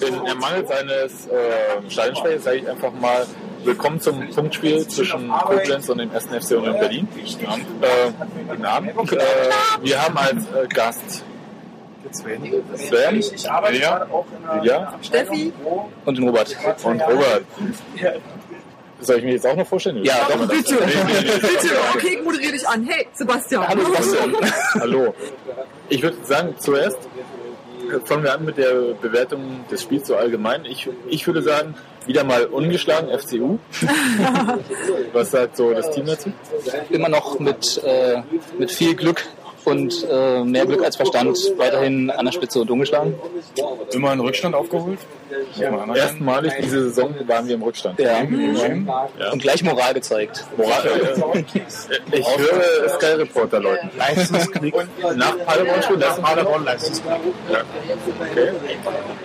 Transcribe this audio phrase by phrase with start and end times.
[0.00, 3.26] in Ermangel seines äh, Stadionschwäches sage ich einfach mal
[3.64, 6.24] willkommen zum Punktspiel zwischen Koblenz und dem 1.
[6.26, 7.08] FC Union Berlin.
[7.16, 8.12] Äh,
[8.48, 8.90] guten Abend.
[9.12, 9.16] Äh,
[9.82, 11.24] wir haben als äh, Gast
[12.12, 13.20] Sven, Sven
[13.74, 14.06] ja,
[14.62, 15.52] ja, Steffi
[16.04, 16.56] und den Robert.
[16.84, 17.44] Und Robert.
[19.00, 20.02] Soll ich mich jetzt auch noch vorstellen?
[20.04, 20.74] Ja, doch, bitte.
[20.76, 21.70] bitte.
[21.94, 22.86] Okay, moderiere dich an.
[22.86, 23.68] Hey, Sebastian.
[23.68, 24.36] Hallo, Sebastian.
[24.80, 25.14] Hallo.
[25.90, 26.98] Ich würde sagen, zuerst
[28.04, 30.64] fangen wir an mit der Bewertung des Spiels so allgemein.
[30.64, 31.74] Ich, ich würde sagen,
[32.06, 33.58] wieder mal ungeschlagen FCU.
[35.12, 36.32] Was sagt so das Team dazu?
[36.90, 38.22] Immer noch mit, äh,
[38.58, 39.26] mit viel Glück
[39.66, 43.14] und äh, mehr Glück als Verstand weiterhin an der Spitze und ungeschlagen.
[43.92, 44.98] Immer einen Rückstand aufgeholt?
[45.56, 45.94] Ja.
[45.94, 47.98] Erstmalig diese Saison waren wir im Rückstand.
[47.98, 48.22] Ja.
[48.22, 49.32] ja.
[49.32, 50.44] Und gleich Moral gezeigt.
[50.56, 50.86] Moral,
[51.34, 51.44] äh,
[52.12, 53.90] ich höre Sky Reporter Leuten.
[53.98, 54.74] Leistungskrieg.
[55.16, 57.10] Nach Paderborn nach Paderborn Leistungskrieg.
[57.50, 57.60] Ja.
[58.20, 58.52] Okay.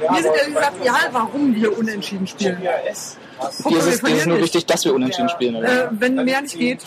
[0.10, 2.62] Wir sind ehrlich gesagt, ja, warum wir unentschieden spielen.
[3.70, 5.64] Dir ist, es, ist nur wichtig, dass wir unentschieden spielen.
[5.64, 6.82] Äh, wenn mehr nicht geht.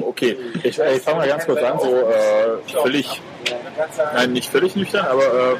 [0.00, 3.22] okay, ich, ich fange mal ganz kurz an, so äh, völlig,
[4.14, 5.56] nein, nicht völlig nüchtern, aber äh,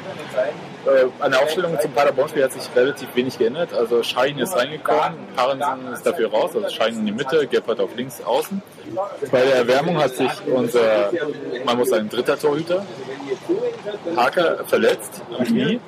[0.87, 3.73] äh, an der Aufstellung zum Paderborn-Spiel hat sich relativ wenig geändert.
[3.73, 7.95] Also Schein ist reingekommen, Parensen ist dafür raus, also Schein in die Mitte, Gebhardt auf
[7.95, 8.61] links außen.
[9.31, 11.11] Bei der Erwärmung hat sich unser,
[11.65, 12.85] man muss sagen, dritter Torhüter,
[14.15, 15.79] Parker verletzt am Knie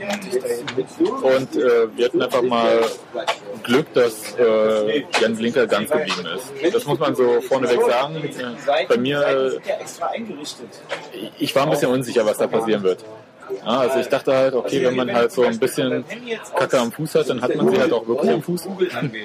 [1.21, 2.81] und äh, wir hatten einfach mal
[3.69, 6.73] Glück, dass äh, Jan Blinker ganz geblieben ist.
[6.73, 8.15] Das muss man so vorneweg sagen.
[8.87, 9.61] Bei mir,
[11.37, 13.05] ich war ein bisschen unsicher, was da passieren wird.
[13.63, 16.03] Ja, also ich dachte halt, okay, wenn man halt so ein bisschen
[16.57, 18.67] Kacke am Fuß hat, dann hat man sie halt auch wirklich am Fuß.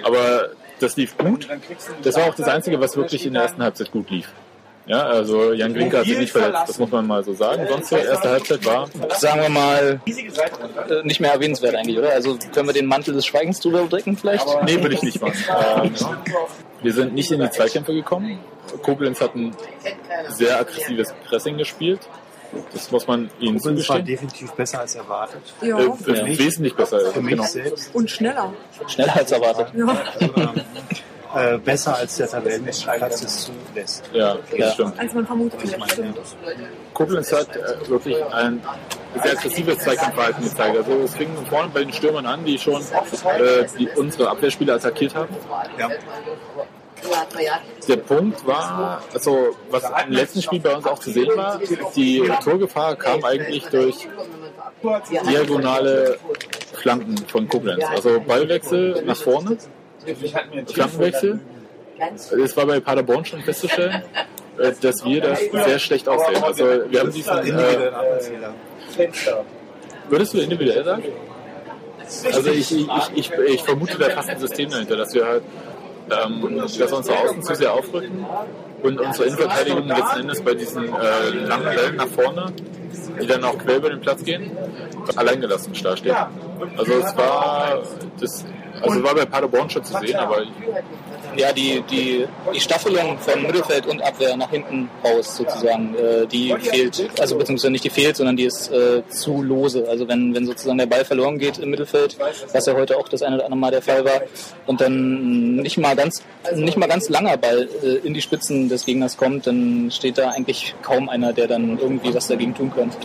[0.04, 0.48] Aber
[0.78, 1.48] das lief gut.
[2.02, 4.28] Das war auch das Einzige, was wirklich in der ersten Halbzeit gut lief.
[4.86, 7.66] Ja, also Jan Grinke hat sich nicht verletzt, das muss man mal so sagen.
[7.68, 8.88] Sonst die erste Halbzeit war.
[9.16, 12.10] Sagen wir mal, äh, nicht mehr erwähnenswert eigentlich, oder?
[12.10, 14.46] Also können wir den Mantel des Schweigens drüber drücken vielleicht?
[14.64, 15.34] Nee, würde ich nicht machen.
[15.82, 15.94] Ähm,
[16.82, 18.38] wir sind nicht in die Zweikämpfe gekommen.
[18.82, 19.56] Koblenz hat ein
[20.28, 22.00] sehr aggressives Pressing gespielt.
[22.72, 24.04] Das muss man ihnen Koblenz war zugestehen.
[24.04, 25.42] definitiv besser als erwartet.
[25.62, 25.78] Ja.
[25.78, 27.00] Äh, äh, wesentlich besser.
[27.00, 27.44] Für mich genau.
[27.44, 27.94] selbst.
[27.94, 28.52] Und schneller.
[28.86, 29.72] Schneller als erwartet.
[29.74, 30.54] Ja.
[31.36, 34.04] Äh, besser als der Tabellenplatz es zulässt.
[34.12, 34.70] Ja, das Ja.
[34.72, 34.98] stimmt.
[35.00, 35.90] Als man vermutet hätte.
[35.90, 36.18] Stimmt.
[36.92, 38.62] Koblenz hat äh, wirklich ein
[39.22, 40.76] sehr aggressives Zweikampfverhalten gezeigt.
[40.76, 45.14] Also es fing vorne bei den Stürmern an, die schon äh, die, unsere Abwehrspieler attackiert
[45.14, 45.34] haben.
[45.78, 45.88] Ja.
[47.86, 51.60] Der Punkt war, also was im letzten Spiel bei uns auch zu sehen war,
[51.94, 54.08] die Torgefahr kam eigentlich durch
[55.26, 56.18] diagonale
[56.72, 57.84] Flanken von Koblenz.
[57.84, 59.58] Also Ballwechsel nach vorne,
[60.66, 61.40] Flankenwechsel.
[62.42, 64.02] Es war bei Paderborn schon festzustellen,
[64.58, 66.42] äh, dass wir das sehr schlecht aussehen.
[66.42, 67.90] Also wir haben diesen, äh,
[70.08, 71.04] würdest du individuell sagen?
[72.32, 75.42] Also ich, ich, ich, ich vermute da fast ein System dahinter, dass wir halt,
[76.10, 78.26] ähm, dass unsere Außen zu sehr aufrücken
[78.82, 82.52] und unsere Innenverteidigung letzten Endes bei diesen äh, langen Wellen nach vorne,
[83.20, 84.54] die dann auch quer über den Platz gehen,
[85.16, 86.14] alleingelassen dasteht.
[86.76, 87.82] Also es war
[88.20, 88.44] das,
[88.92, 90.42] also war bei Paderborn schon zu sehen, aber
[91.36, 96.54] Ja, die, die, die Staffelung von Mittelfeld und Abwehr nach hinten raus sozusagen, äh, die
[96.60, 99.86] fehlt, also beziehungsweise nicht die fehlt, sondern die ist äh, zu lose.
[99.88, 102.16] Also wenn, wenn sozusagen der Ball verloren geht im Mittelfeld,
[102.52, 104.22] was ja heute auch das eine oder andere Mal der Fall war,
[104.66, 106.22] und dann nicht mal ganz,
[106.54, 110.30] nicht mal ganz langer Ball äh, in die Spitzen des Gegners kommt, dann steht da
[110.30, 112.96] eigentlich kaum einer, der dann irgendwie was dagegen tun könnte.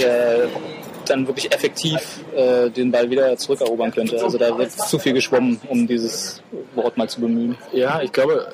[0.00, 0.48] Der
[1.04, 4.22] dann wirklich effektiv äh, den Ball wieder zurückerobern könnte.
[4.22, 6.42] Also da wird zu viel geschwommen, um dieses
[6.74, 7.56] Wort mal zu bemühen.
[7.72, 8.46] ja, ich glaube,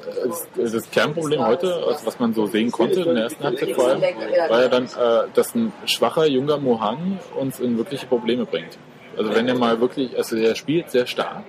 [0.57, 3.89] das, das Kernproblem heute, also was man so sehen konnte in der ersten Halbzeit vor
[3.89, 8.79] allem, war ja dann, äh, dass ein schwacher junger Mohan uns in wirkliche Probleme bringt.
[9.17, 11.43] Also wenn er mal wirklich, also der spielt sehr stark.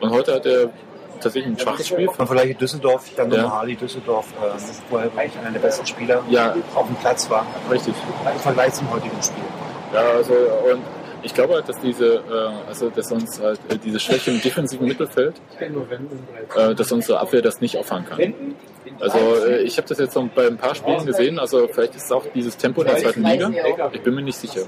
[0.00, 0.70] Und heute hat er
[1.20, 2.08] tatsächlich ein schwaches Spiel.
[2.08, 3.50] Und vielleicht Düsseldorf, dann Ja.
[3.50, 4.58] Harley Düsseldorf, äh,
[4.88, 6.54] wo er wirklich einer der besten Spieler Ja.
[6.74, 7.46] auf dem Platz war.
[7.70, 7.94] Richtig.
[8.34, 9.44] Im Vergleich zum heutigen Spiel.
[9.92, 10.82] Ja, also und
[11.22, 14.86] ich glaube halt, dass diese, äh, also dass uns halt äh, diese Schwäche im defensiven
[14.86, 15.34] Mittelfeld,
[16.56, 18.34] äh, dass unsere Abwehr das nicht auffangen kann.
[19.00, 22.04] Also äh, ich habe das jetzt noch bei ein paar Spielen gesehen, also vielleicht ist
[22.04, 23.50] es auch dieses Tempo in der zweiten Liga,
[23.92, 24.62] ich bin mir nicht sicher.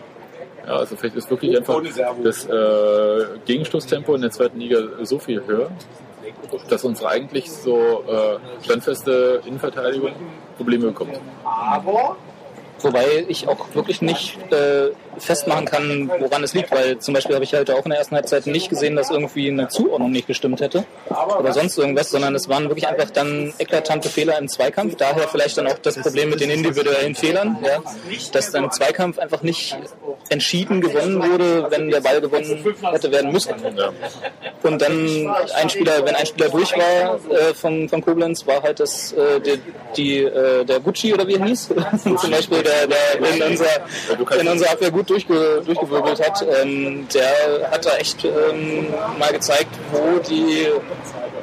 [0.66, 1.82] Ja, also vielleicht ist wirklich einfach
[2.22, 5.70] das äh, Gegenstoßtempo in der zweiten Liga so viel höher,
[6.68, 10.12] dass unsere eigentlich so äh, standfeste Innenverteidigung
[10.56, 11.18] Probleme bekommt.
[12.82, 17.44] Wobei ich auch wirklich nicht äh, festmachen kann, woran es liegt, weil zum Beispiel habe
[17.44, 20.61] ich halt auch in der ersten Halbzeit nicht gesehen, dass irgendwie eine Zuordnung nicht gestimmt
[20.61, 20.84] hätte
[21.38, 24.96] oder sonst irgendwas, sondern es waren wirklich einfach dann eklatante Fehler im Zweikampf.
[24.96, 27.82] Daher vielleicht dann auch das Problem mit den individuellen Fehlern, ja,
[28.32, 29.76] dass dann im Zweikampf einfach nicht
[30.28, 33.55] entschieden gewonnen wurde, wenn der Ball gewonnen hätte werden müssen.
[34.62, 38.81] Und dann ein Spieler, wenn ein Spieler durch war äh, von, von Koblenz, war halt
[38.81, 39.61] das äh, die,
[39.96, 41.70] die, äh, der Gucci oder wie er hieß,
[42.02, 46.46] zum Beispiel, der, der in, unserer, in unserer Abwehr gut durchge, durchgewirbelt hat.
[46.62, 48.88] Ähm, der hat da echt ähm,
[49.19, 50.69] mal gezeigt, wo die,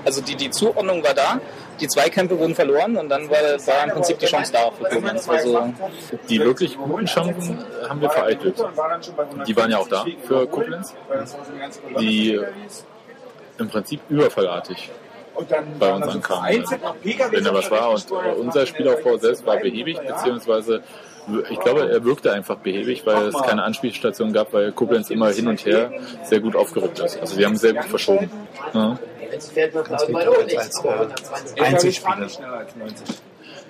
[0.05, 1.39] also die, die Zuordnung war da.
[1.79, 5.29] Die Zweikämpfe wurden verloren und dann war, war im Prinzip die Chance da für Koblenz.
[5.29, 5.73] Also,
[6.27, 8.61] Die wirklich guten Chancen haben wir vereitelt.
[9.47, 10.93] Die waren ja auch da für Koblenz.
[11.99, 12.39] Die
[13.57, 14.89] im Prinzip überfallartig
[15.79, 16.65] bei uns ankamen,
[17.31, 17.91] wenn da was war.
[17.91, 20.83] Und äh, unser Spielaufbau selbst war behäbig, beziehungsweise
[21.49, 25.47] ich glaube, er wirkte einfach behäbig, weil es keine Anspielstation gab, weil Koblenz immer hin
[25.47, 25.91] und her
[26.23, 27.19] sehr gut aufgerückt ist.
[27.19, 28.29] Also wir haben sehr gut verschoben.
[28.73, 28.99] Ja.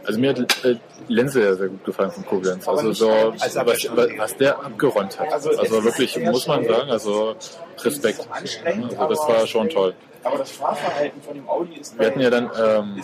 [0.06, 0.75] Also mir hat äh,
[1.07, 2.67] Lenze ja sehr gut gefallen von Koblenz.
[2.67, 5.31] Also so, was, was der abgeräumt hat.
[5.33, 7.35] Also wirklich, muss man sagen, also
[7.83, 8.27] Respekt.
[8.33, 9.94] Also das war schon toll.
[10.24, 13.01] Aber das Fahrverhalten von dem Audi ist Wir hatten ja dann ähm,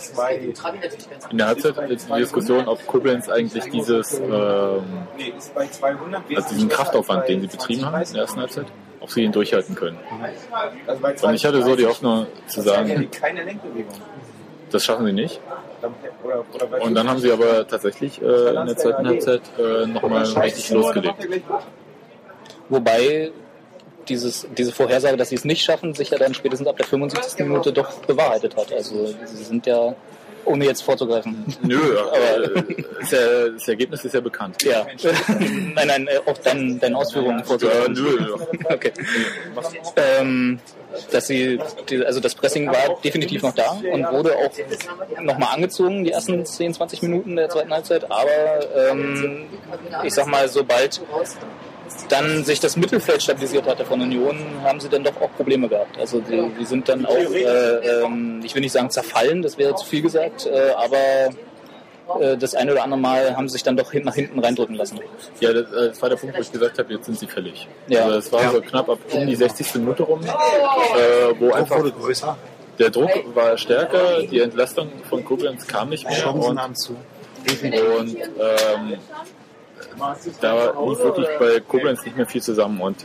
[1.30, 4.82] in der Halbzeit jetzt die Diskussion, ob Koblenz eigentlich dieses, ähm,
[5.16, 8.66] nee, ist bei 200 also diesen Kraftaufwand, den sie betrieben haben in der ersten Halbzeit,
[9.00, 9.98] ob sie ihn durchhalten können.
[10.86, 13.94] Also bei Und ich hatte so die Hoffnung zu sagen, keine Lenkbewegung.
[14.70, 15.40] das schaffen sie nicht.
[15.80, 20.70] Bei Und dann haben sie aber tatsächlich äh, in der zweiten Halbzeit äh, nochmal richtig
[20.70, 21.16] losgelegt.
[22.68, 23.32] wobei
[24.08, 27.46] dieses, diese Vorhersage, dass sie es nicht schaffen, sich ja dann spätestens ab der 75.
[27.46, 28.72] Minute doch bewahrheitet hat.
[28.72, 29.94] Also sie sind ja,
[30.44, 31.44] ohne jetzt vorzugreifen.
[31.62, 34.62] Nö, aber ist ja, das Ergebnis ist ja bekannt.
[34.62, 34.86] Ja.
[35.74, 37.92] nein, nein, äh, auch dein, deine Ausführungen Ja, vorzugreifen.
[37.94, 38.36] nö.
[38.68, 38.92] Okay.
[39.96, 40.60] Ähm,
[41.10, 41.58] dass sie,
[42.06, 44.50] also das Pressing war definitiv noch da und wurde auch
[45.22, 49.46] nochmal angezogen, die ersten 10, 20 Minuten der zweiten Halbzeit, aber ähm,
[50.04, 51.00] ich sag mal, sobald
[52.08, 55.98] dann sich das Mittelfeld stabilisiert hatte von Union, haben sie dann doch auch Probleme gehabt.
[55.98, 59.74] Also die, die sind dann auch, äh, ähm, ich will nicht sagen zerfallen, das wäre
[59.74, 61.30] zu viel gesagt, äh, aber
[62.20, 65.00] äh, das eine oder andere Mal haben sie sich dann doch nach hinten reindrücken lassen.
[65.40, 67.68] Ja, das, äh, war der Punkt, wo ich gesagt habe, jetzt sind sie fällig.
[67.88, 68.04] Ja.
[68.04, 69.74] Also es war so knapp ab um die 60.
[69.76, 70.28] Minute rum, äh,
[71.38, 72.36] wo einfach wurde größer,
[72.78, 76.92] der Druck war stärker, die Entlastung von Koblenz kam nicht mehr Chancen und, zu.
[76.92, 78.98] und ähm,
[80.40, 83.04] da lief wirklich bei Koblenz nicht mehr viel zusammen und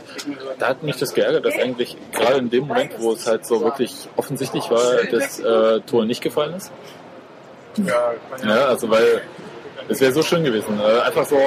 [0.58, 3.62] da hat mich das geärgert, dass eigentlich gerade in dem Moment, wo es halt so
[3.62, 6.70] wirklich offensichtlich war, das äh, Tor nicht gefallen ist.
[8.44, 9.22] Ja, also weil
[9.88, 10.78] es wäre so schön gewesen.
[10.80, 11.38] Äh, einfach so,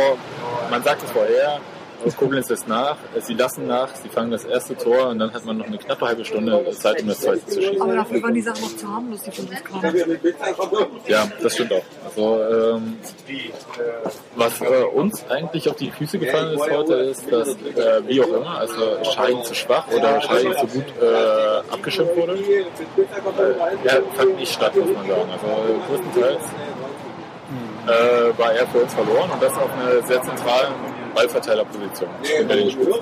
[0.70, 1.60] man sagt es vorher,
[2.06, 5.34] aus Koblenz lässt nach, äh, sie lassen nach, sie fangen das erste Tor und dann
[5.34, 7.82] hat man noch eine knappe halbe Stunde Zeit, um das zweite zu schießen.
[7.82, 10.20] Aber dafür waren die Sachen noch zu harmlos, die von uns kamen.
[11.08, 11.84] Ja, das stimmt auch.
[12.06, 12.98] Also, ähm,
[14.36, 18.28] was äh, uns eigentlich auf die Füße gefallen ist heute, ist, dass, äh, wie auch
[18.28, 22.34] immer, also Schein zu schwach oder Schein zu gut äh, abgeschirmt wurde.
[22.34, 22.66] Äh,
[23.84, 25.30] er fand nicht statt, muss man sagen.
[25.32, 26.44] Also äh, größtenteils
[27.88, 30.74] äh, war er für uns verloren und das auf einer sehr zentralen
[31.16, 32.10] Ballverteilerposition
[32.40, 33.02] in Berlin spielt.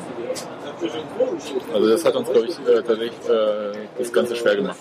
[1.73, 4.77] Also das hat uns, glaube ich, äh, tatsächlich äh, das Ganze schwer gemacht.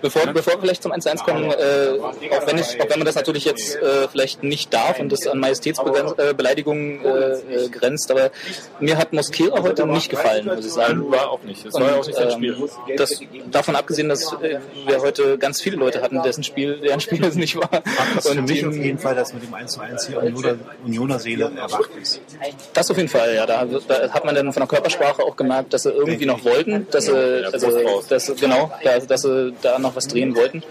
[0.00, 3.14] Bevor, bevor wir vielleicht zum 1-1 kommen, äh, auch, wenn ich, auch wenn man das
[3.14, 8.30] natürlich jetzt äh, vielleicht nicht darf und das an Majestätsbeleidigungen äh, äh, grenzt, aber
[8.80, 11.10] mir hat Mosquera heute nicht gefallen, muss ich sagen.
[11.10, 11.64] War auch nicht.
[11.66, 12.56] Es war ja auch nicht sein Spiel.
[12.88, 13.20] Ähm, das,
[13.50, 17.34] davon abgesehen, dass äh, wir heute ganz viele Leute hatten, dessen Spiel, deren Spiel es
[17.34, 17.68] nicht war.
[18.14, 20.22] Das ist für Und mich auf jeden Fall, dass mit dem 1 zu 1 hier
[20.22, 22.20] Unioner, Unioner Seele erwacht ist.
[22.72, 23.46] Das auf jeden Fall, ja.
[23.46, 26.86] Da, da hat man dann von der Körpersprache auch gemerkt, dass sie irgendwie noch wollten,
[26.90, 27.12] dass sie,
[27.52, 30.62] also, dass, sie- genau, da, dass sie da noch was drehen wollten.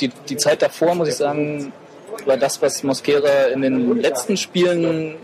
[0.00, 1.72] Die, die Zeit davor, muss ich sagen,
[2.24, 5.16] war das, was Mosquera in den letzten Spielen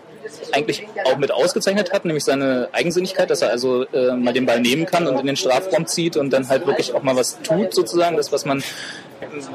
[0.53, 4.61] eigentlich auch mit ausgezeichnet hat, nämlich seine Eigensinnigkeit, dass er also äh, mal den Ball
[4.61, 7.75] nehmen kann und in den Strafraum zieht und dann halt wirklich auch mal was tut,
[7.75, 8.17] sozusagen.
[8.17, 8.63] Das, was man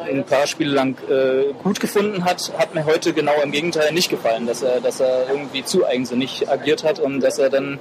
[0.09, 4.09] ein paar Spiele lang äh, gut gefunden hat, hat mir heute genau im Gegenteil nicht
[4.09, 7.79] gefallen, dass er, dass er irgendwie zu eigensinnig agiert hat und dass er dann,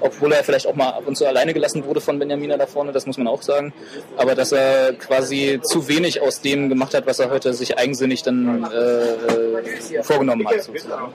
[0.00, 2.92] obwohl er vielleicht auch mal ab und zu alleine gelassen wurde von Benjamina da vorne,
[2.92, 3.72] das muss man auch sagen,
[4.16, 8.22] aber dass er quasi zu wenig aus dem gemacht hat, was er heute sich eigensinnig
[8.22, 11.12] dann äh, äh, vorgenommen hat, sozusagen.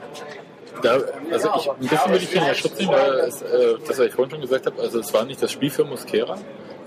[0.82, 0.98] Da,
[1.32, 4.06] also ich, ein bisschen würde ich ihn ja Schutz nehmen, weil es, äh, das, was
[4.06, 6.36] ich vorhin schon gesagt habe, also es war nicht das Spiel für Mosquera.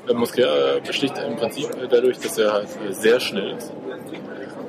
[0.07, 3.71] Äh, Mosquera besticht im Prinzip dadurch, dass er halt sehr schnell ist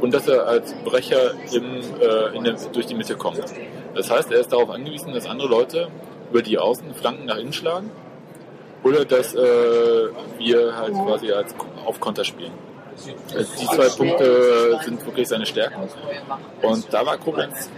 [0.00, 3.42] und dass er als Brecher im, äh, der, durch die Mitte kommt.
[3.94, 5.88] Das heißt, er ist darauf angewiesen, dass andere Leute
[6.30, 7.90] über die Außenflanken nach innen schlagen
[8.82, 9.38] oder dass äh,
[10.38, 12.52] wir halt quasi als auf Konter spielen.
[13.34, 15.88] Äh, Die zwei Punkte sind wirklich seine Stärken.
[16.62, 17.70] Und da war Koblenz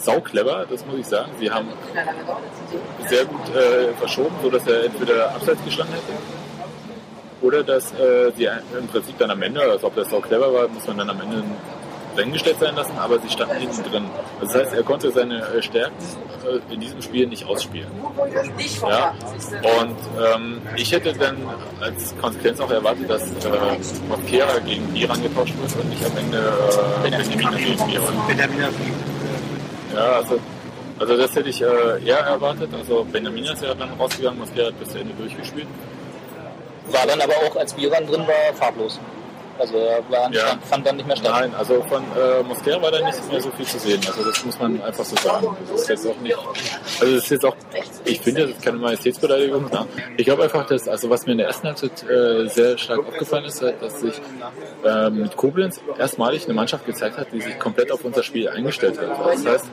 [0.00, 1.30] sau clever, das muss ich sagen.
[1.38, 1.68] Sie haben
[3.08, 6.12] sehr gut äh, verschoben, sodass er entweder abseits gestanden hätte
[7.42, 10.68] oder dass äh, sie im Prinzip dann am Ende, also ob das sau clever war,
[10.68, 11.42] muss man dann am Ende
[12.16, 14.04] dahingestellt sein lassen, aber sie standen hinten drin.
[14.40, 15.94] Das heißt, er konnte seine äh, Stärken
[16.44, 17.88] äh, in diesem Spiel nicht ausspielen.
[18.82, 19.14] Ja?
[19.80, 21.36] Und ähm, ich hätte dann
[21.80, 23.48] als Konsequenz auch erwartet, dass äh,
[24.08, 27.78] Mosquera gegen Biran getauscht wird und nicht am Ende äh, Benjamin.
[28.26, 29.09] Benjamin
[29.94, 30.38] Ja, also,
[30.98, 32.70] also das hätte ich äh, eher erwartet.
[32.72, 35.66] Also Benjamin ist ja dann rausgegangen, Mosquera hat bis Ende durchgespielt.
[36.90, 38.98] War dann aber auch, als Biran drin war, farblos.
[39.60, 40.58] Also er war, Ja.
[40.68, 41.32] fand dann nicht mehr statt.
[41.32, 44.00] Nein, also von äh, Mosquera war da nicht mehr so viel zu sehen.
[44.06, 45.56] Also das muss man einfach so sagen.
[45.70, 46.36] Das ist jetzt auch nicht.
[47.00, 47.56] Also das ist jetzt auch.
[48.04, 49.64] Ich finde, das ist keine Majestätsbeleidigung.
[49.70, 49.86] Ne?
[50.16, 53.44] Ich glaube einfach, dass also was mir in der ersten Halbzeit äh, sehr stark aufgefallen
[53.44, 54.14] ist, halt, dass sich
[54.84, 58.98] äh, mit Koblenz erstmalig eine Mannschaft gezeigt hat, die sich komplett auf unser Spiel eingestellt
[58.98, 59.08] hat.
[59.34, 59.66] Das heißt,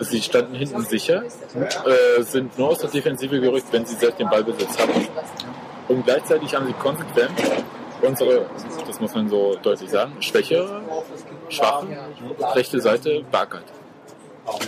[0.00, 1.22] sie standen hinten sicher,
[1.54, 5.06] äh, sind nur aus der Defensive gerückt, wenn sie selbst den Ballbesitz hatten.
[5.88, 7.30] Und gleichzeitig haben sie konsequent
[8.02, 8.46] unsere,
[8.86, 10.82] das muss man so deutlich sagen, schwächere,
[11.48, 11.86] schwache
[12.54, 13.64] rechte Seite beackert.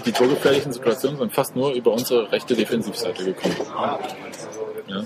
[0.05, 3.57] Die torgefährlichen Situationen sind fast nur über unsere rechte Defensivseite gekommen.
[4.87, 5.05] Ja.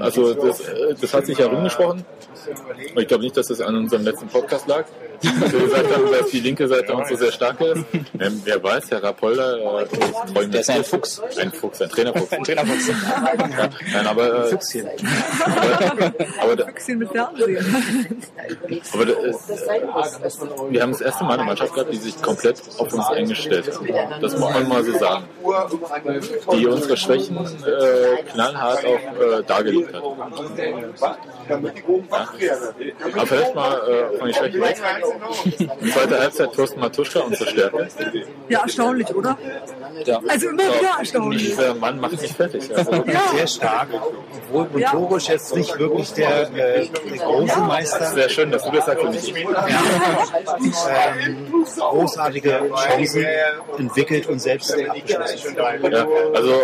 [0.00, 2.04] Also das, äh, das hat sich herumgesprochen.
[2.96, 4.84] Ich glaube nicht, dass das an unserem letzten Podcast lag.
[5.22, 7.84] Dass wir gesagt haben, dass die linke Seite uns so sehr stark ist.
[8.18, 11.20] Ähm, wer weiß, Herr Rapolda äh, ist treu Der ist ein Fuchs.
[11.38, 12.32] Ein Fuchs, ein Trainerfuchs.
[12.32, 12.88] Ein Trainerfuchs.
[12.88, 14.88] Ja, nein, aber, äh, Füchschen.
[15.44, 18.22] aber, aber, Füchschen mit Fernsehen.
[18.92, 22.92] aber das ist, wir haben das erste Mal eine Mannschaft gehabt, die sich komplett auf
[22.92, 24.22] uns eingestellt hat.
[24.22, 25.24] Das muss man mal so sagen.
[26.52, 30.02] Die unsere Schwächen äh, knallhart auch äh, dargelegt hat.
[33.12, 34.76] Aber vielleicht mal äh, von den Schwächen weg.
[35.92, 37.88] Zweite Halbzeit Thorsten Matuschka, unsere Stärke.
[38.48, 39.36] Ja, erstaunlich, oder?
[40.04, 40.20] Ja.
[40.28, 41.44] Also immer wieder erstaunlich.
[41.46, 42.62] Dieser Mann macht mich fertig.
[42.76, 43.88] Also, Ja, Sehr stark,
[44.50, 46.86] obwohl motorisch jetzt nicht wirklich der, äh, der
[47.18, 48.04] große Meister.
[48.06, 49.46] sehr schön, dass du das sagst und nicht ich.
[50.88, 53.26] Ähm, großartige Chancen
[53.78, 55.56] entwickelt und selbst abgeschlossen.
[55.90, 56.62] Ja, also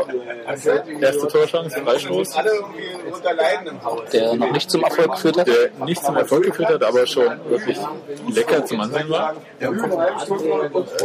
[1.00, 2.30] erste Torchance, Freistoß,
[4.12, 5.46] Der noch nicht zum Erfolg geführt hat.
[5.46, 7.78] der nicht zum Erfolg geführt hat, aber schon wirklich
[8.34, 9.34] lecker zum Ansehen war.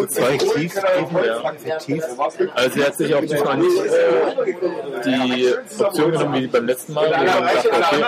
[0.10, 1.54] Zwei tief, Ja.
[2.56, 3.78] Also er hat sich auch diesmal nicht
[5.06, 8.04] die Option genommen wie beim letzten Mal, wo man sagt, okay,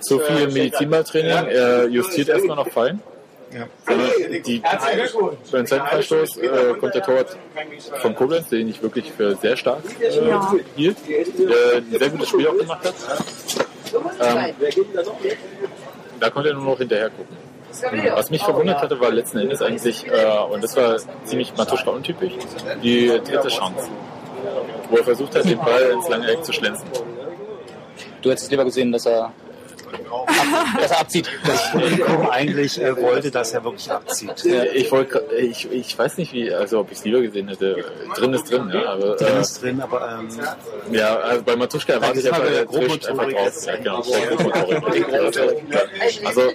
[0.00, 3.00] zu viel Medizinballtraining, er justiert erstmal noch fein.
[3.54, 3.66] Ja.
[4.46, 4.62] Die,
[5.50, 7.36] beim zweiten Freistoß äh, kommt der Torwart
[8.00, 10.54] von Koblenz, den ich wirklich für sehr stark äh, Ja.
[10.74, 12.94] hielt, der ein sehr gutes Spiel auch gemacht hat.
[14.20, 14.54] Ähm,
[16.18, 17.36] da konnte er nur noch hinterher gucken.
[18.14, 22.34] Was mich verwundert hatte, war letzten Endes eigentlich, äh, und das war ziemlich Matuschka untypisch,
[22.82, 23.88] die dritte Chance,
[24.90, 26.86] wo er versucht hat, den Ball ins lange Eck zu schlänzen.
[28.20, 29.32] Du hättest lieber gesehen, dass er,
[30.80, 31.28] dass er abzieht.
[31.72, 34.44] Publikum eigentlich äh, wollte, dass er wirklich abzieht.
[34.74, 37.84] Ich wollte, gra- ich, ich weiß nicht wie, also ob ich es lieber gesehen hätte.
[38.16, 40.28] Drin ist drin, ja, aber Drin äh, ist drin, aber ähm,
[40.94, 43.66] ja, also bei Matuschka erwarte ich Das einfach, er der trischt einfach drauf.
[43.66, 44.02] Ja, genau.
[46.24, 46.54] Also äh,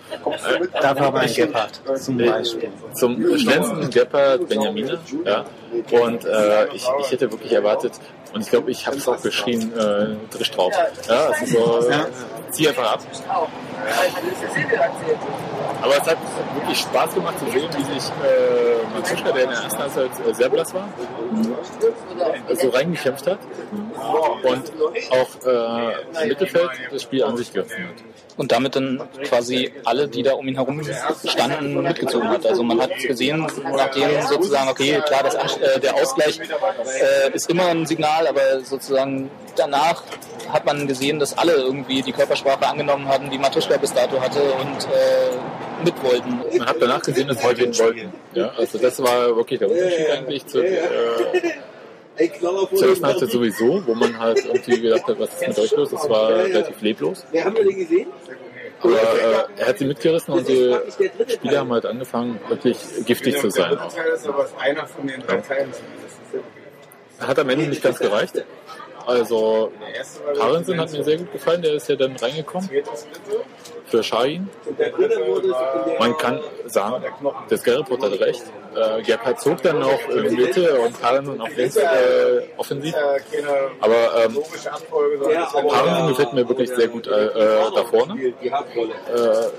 [0.82, 2.70] da war mein Gebhardt zum Beispiel.
[2.94, 5.46] zum Schlenzen Gebhardt, Benjamine, ja.
[5.92, 7.94] Und äh, ich, ich hätte wirklich erwartet,
[8.34, 10.74] und ich glaube, ich habe es auch geschrien, äh, drisch drauf.
[11.08, 11.46] Ja, also
[11.82, 12.08] so, Ja.
[12.52, 13.02] Zieh einfach ab.
[15.82, 16.18] Aber es hat
[16.56, 20.34] wirklich Spaß gemacht zu sehen, wie sich äh, Matuschka, der in der ersten Halbzeit äh,
[20.34, 20.90] sehr blass war,
[22.54, 23.40] so reingekämpft hat
[24.44, 24.72] und
[25.12, 28.04] auch äh, im Mittelfeld das Spiel an sich gerissen hat.
[28.38, 30.82] Und damit dann quasi alle, die da um ihn herum
[31.26, 32.46] standen, mitgezogen hat.
[32.46, 37.66] Also man hat gesehen, nachdem sozusagen, okay, klar, das, äh, der Ausgleich äh, ist immer
[37.68, 40.04] ein Signal, aber sozusagen danach
[40.54, 44.40] hat man gesehen, dass alle irgendwie die Körpersprache angenommen hatten, die Matuschka bis dato hatte
[44.40, 46.40] und äh, mit wollten.
[46.58, 48.14] Man hat danach gesehen, dass den wollten.
[48.34, 50.84] Ja, also das war wirklich der Unterschied eigentlich zu, äh,
[52.18, 55.92] zur ersten Halbzeit sowieso, wo man halt irgendwie gedacht hat, was ist mit euch los?
[55.92, 57.26] Das war relativ leblos.
[57.44, 58.08] Haben wir den gesehen?
[58.82, 60.76] Aber äh, er hat sie mitgerissen und die
[61.30, 63.78] Spieler haben halt angefangen, wirklich giftig zu sein.
[63.78, 63.92] Auch.
[67.20, 68.46] Hat am Ende nicht ganz gereicht.
[69.08, 69.72] Also
[70.38, 72.70] Parensen hat mir sehr gut gefallen, der ist ja dann reingekommen
[73.86, 74.50] für Shahin.
[75.98, 77.06] Man kann sagen,
[77.48, 78.44] das Gerreport hat recht.
[78.76, 82.94] Äh, Gebhardt zog dann noch in die Mitte und Parensen auf links äh, offensiv.
[83.80, 84.38] Aber ähm,
[85.70, 88.22] Parensen gefällt mir wirklich sehr gut äh, äh, da vorne.
[88.22, 88.34] Äh,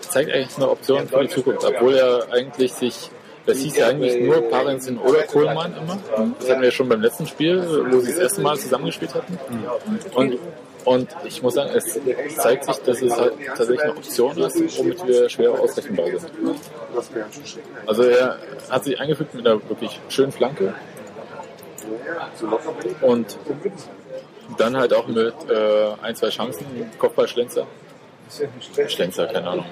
[0.01, 3.11] zeigt eigentlich eine Option für die Zukunft, obwohl er eigentlich sich
[3.49, 5.99] das hieß ja eigentlich nur Parensen oder Kohlmann immer.
[6.39, 9.39] Das hatten wir schon beim letzten Spiel, wo sie das erste Mal zusammengespielt hatten.
[10.15, 10.39] Und,
[10.85, 11.99] und ich muss sagen, es
[12.37, 16.31] zeigt sich, dass es halt tatsächlich eine Option ist, womit wir schwer ausrechenbar sind.
[17.87, 18.39] Also er
[18.69, 20.75] hat sich eingefügt mit einer wirklich schönen Flanke.
[23.01, 23.39] Und
[24.59, 26.67] dann halt auch mit äh, ein, zwei Chancen,
[26.99, 27.67] Kopfballschlenzer.
[28.89, 29.67] Schlenzer, keine Ahnung.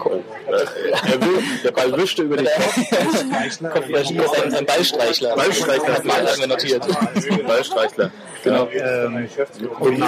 [0.46, 3.84] Äh, er will, der Ball wischte über den Kopf.
[3.86, 5.36] Ein, ein Ballstreichler.
[5.36, 6.02] Ballstreichler.
[6.04, 6.86] Lange notiert.
[7.46, 8.10] Ballstreichler.
[8.42, 8.68] Genau.
[8.72, 9.28] Ähm,
[9.80, 10.00] und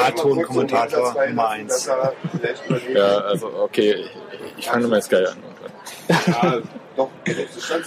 [0.45, 1.91] Kommentator Nummer 1.
[2.95, 3.97] Ja, also okay,
[4.33, 5.39] ich, ich fange mal jetzt geil an.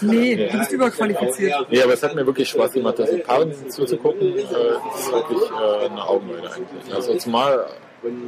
[0.02, 1.68] Nee, du bist überqualifiziert.
[1.70, 4.38] Nee, aber es hat mir wirklich Spaß gemacht, also Paaren zuzugucken.
[4.38, 6.94] Äh, das ist wirklich äh, eine Augenweide eigentlich.
[6.94, 7.66] Also zumal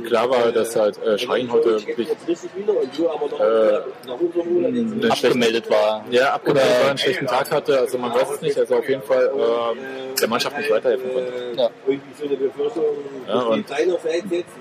[0.06, 2.16] klar war, dass halt äh, Schein heute wirklich äh,
[4.06, 6.06] schlechten, Abgemeldet war.
[6.12, 7.80] ja, abgemeldet war, einen schlechten Tag hatte.
[7.80, 8.58] Also man weiß es nicht.
[8.58, 9.78] Also auf jeden Fall ähm,
[10.20, 11.32] der Mannschaft nicht weiterhelfen konnte.
[11.58, 11.70] Ja.
[13.28, 13.66] Ja, und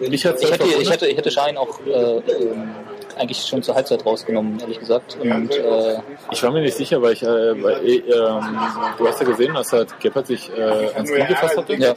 [0.09, 0.93] mich hat's Ich halt hatte, ich verwundert.
[0.93, 2.71] hatte, ich hatte Schein auch äh, ähm,
[3.19, 5.17] eigentlich schon zur Halbzeit rausgenommen, ehrlich gesagt.
[5.21, 5.99] Und äh,
[6.31, 7.27] Ich war mir nicht sicher, weil ich, äh,
[7.63, 8.59] weil, äh, ähm,
[8.99, 10.63] du hast ja gesehen, dass halt Gebhardt sich äh,
[10.95, 11.91] ans Knie gefasst hatte Ja.
[11.93, 11.95] äh,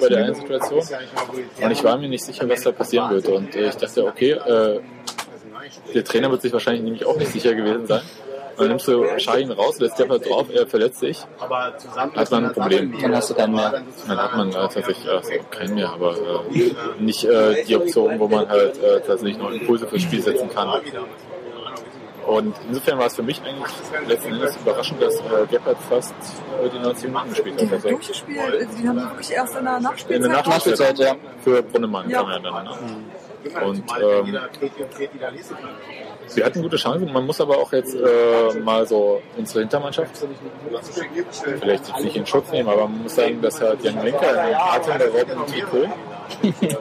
[0.00, 0.82] bei der einen Situation.
[1.62, 3.28] Und ich war mir nicht sicher, was da passieren wird.
[3.28, 4.38] Und äh, ich dachte, okay,
[5.94, 8.02] der Trainer wird sich wahrscheinlich nämlich auch nicht sicher gewesen sein.
[8.52, 12.52] Und dann nimmst du Schein raus, lässt Gebhardt drauf, er verletzt sich, hat man ein
[12.52, 12.94] Problem.
[13.00, 13.82] dann hast du keinen mehr.
[14.06, 18.28] Dann hat man äh, tatsächlich also keinen mehr, aber äh, nicht äh, die Option, wo
[18.28, 20.80] man halt äh, tatsächlich noch Impulse fürs Spiel setzen kann.
[22.26, 26.14] Und insofern war es für mich eigentlich letzten Endes überraschend, dass äh, Gebhardt fast
[26.64, 27.72] äh, die 90 Minuten gespielt hat.
[27.72, 30.30] Also Durchgespielt, also die haben wirklich erst in der in Nachspielzeit.
[30.30, 31.16] der Nachspielzeit ja.
[31.42, 32.20] für Brunnemann Ja.
[32.20, 32.64] kam er dann.
[32.64, 32.70] Ne?
[33.64, 34.38] Und ähm,
[36.34, 37.12] wir hatten gute Chancen.
[37.12, 40.26] Man muss aber auch jetzt äh, mal so unsere Hintermannschaft
[41.60, 44.38] vielleicht jetzt nicht in Schutz nehmen, aber man muss sagen, dass halt Jan Linker in
[44.38, 45.88] einem atemberaubenden Trikot
[46.60, 46.78] Ja,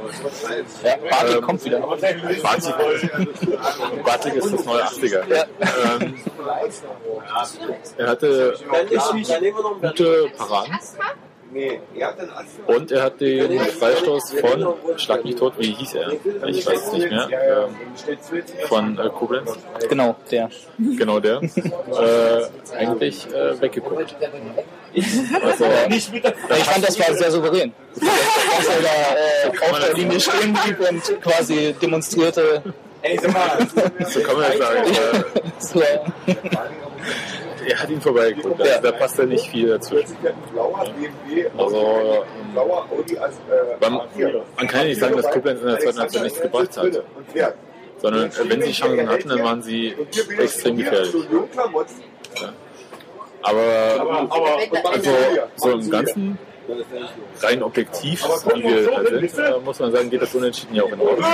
[1.10, 1.80] Bartik kommt wieder.
[1.80, 2.18] Bartik,
[4.06, 5.24] Bartik ist das neue 80er.
[6.02, 6.16] Ähm,
[7.98, 8.56] er hatte
[9.82, 10.80] gute Paraden
[12.68, 16.14] und er hat den Freistoß von, schlag mich tot, wie hieß er?
[16.48, 17.28] Ich weiß es nicht mehr.
[17.32, 19.52] Ähm, von äh, Koblenz,
[19.90, 20.50] Genau, der.
[20.78, 24.16] genau der, äh, eigentlich äh, weggeguckt.
[25.44, 26.06] Also, Ich
[26.64, 27.74] fand, das war sehr souverän.
[27.96, 32.62] Dass er da äh, auf der Linie stehen blieb und quasi demonstrierte.
[34.08, 34.58] so kann man ja
[35.60, 36.02] sagen.
[37.66, 38.62] Äh, er hat ihn vorbeigeguckt.
[38.62, 40.18] Also, da passt ja nicht viel dazwischen.
[41.58, 42.26] Also,
[43.80, 43.94] man,
[44.58, 47.04] man kann ja nicht sagen, dass Koblenz in der zweiten Halbzeit nichts gebracht hat.
[47.98, 49.96] Sondern äh, wenn sie Chancen hatten, dann waren sie
[50.38, 51.16] extrem gefährlich.
[53.44, 54.30] Aber
[54.86, 55.12] also
[55.56, 56.38] so im Ganzen,
[57.42, 60.92] rein objektiv, wie wir halt sind, äh, muss man sagen, geht das Unentschieden ja auch
[60.92, 61.26] in Ordnung.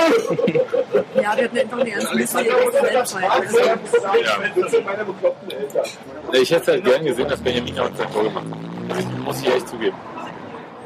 [1.14, 3.30] Ja, wir hatten einfach der Weltzeit.
[3.30, 4.38] Also, Ja.
[6.32, 8.46] Ich hätte halt gern gesehen, dass Benjamin auch sein Tor gemacht
[8.90, 9.18] hat.
[9.24, 9.96] Muss ich echt zugeben.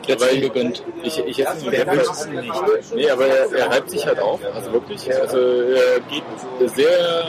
[0.06, 0.82] jetzt Weil gegönnt.
[1.02, 2.94] Ich, ich hätte ihn gern nicht.
[2.94, 5.10] Nee, aber er, er reibt sich halt auf, also wirklich.
[5.20, 7.24] Also er geht sehr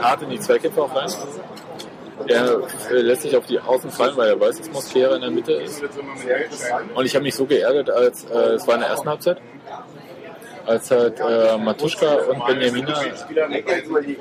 [0.00, 1.10] hart in die Zweikämpfe auch rein.
[2.26, 5.30] Er äh, lässt sich auf die Außen fallen, weil er weiß, dass Mosquera in der
[5.30, 5.82] Mitte ist.
[6.94, 9.38] Und ich habe mich so geärgert, als äh, es war in der ersten Halbzeit,
[10.66, 12.94] als halt äh, Matuschka und Benjamina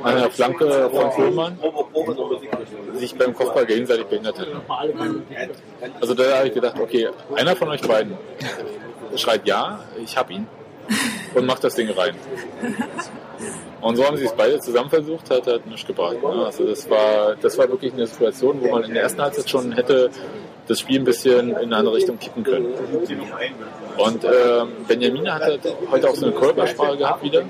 [0.04, 1.60] an der Flanke von Kohlmann
[2.94, 4.62] sich beim Kopfball gegenseitig behindert hätten.
[6.00, 8.18] Also da habe ich gedacht, okay, einer von euch beiden
[9.16, 10.48] schreit ja, ich hab ihn
[11.34, 12.16] und macht das Ding rein.
[13.82, 16.22] Und so haben sie es beide zusammen versucht, hat halt nichts gebracht.
[16.22, 16.46] Ne?
[16.46, 19.72] Also das war, das war wirklich eine Situation, wo man in der ersten Halbzeit schon
[19.72, 20.10] hätte
[20.68, 22.74] das Spiel ein bisschen in eine andere Richtung kippen können.
[23.98, 25.62] Und ähm, Benjamin hat halt
[25.92, 27.44] heute auch so eine Körpersprache gehabt wieder.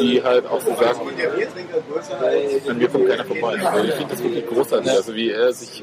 [0.00, 1.00] Die halt auch so sagen,
[2.68, 3.58] an mir kommt keiner vorbei.
[3.64, 5.82] Also ich finde das wirklich großartig, also wie er sich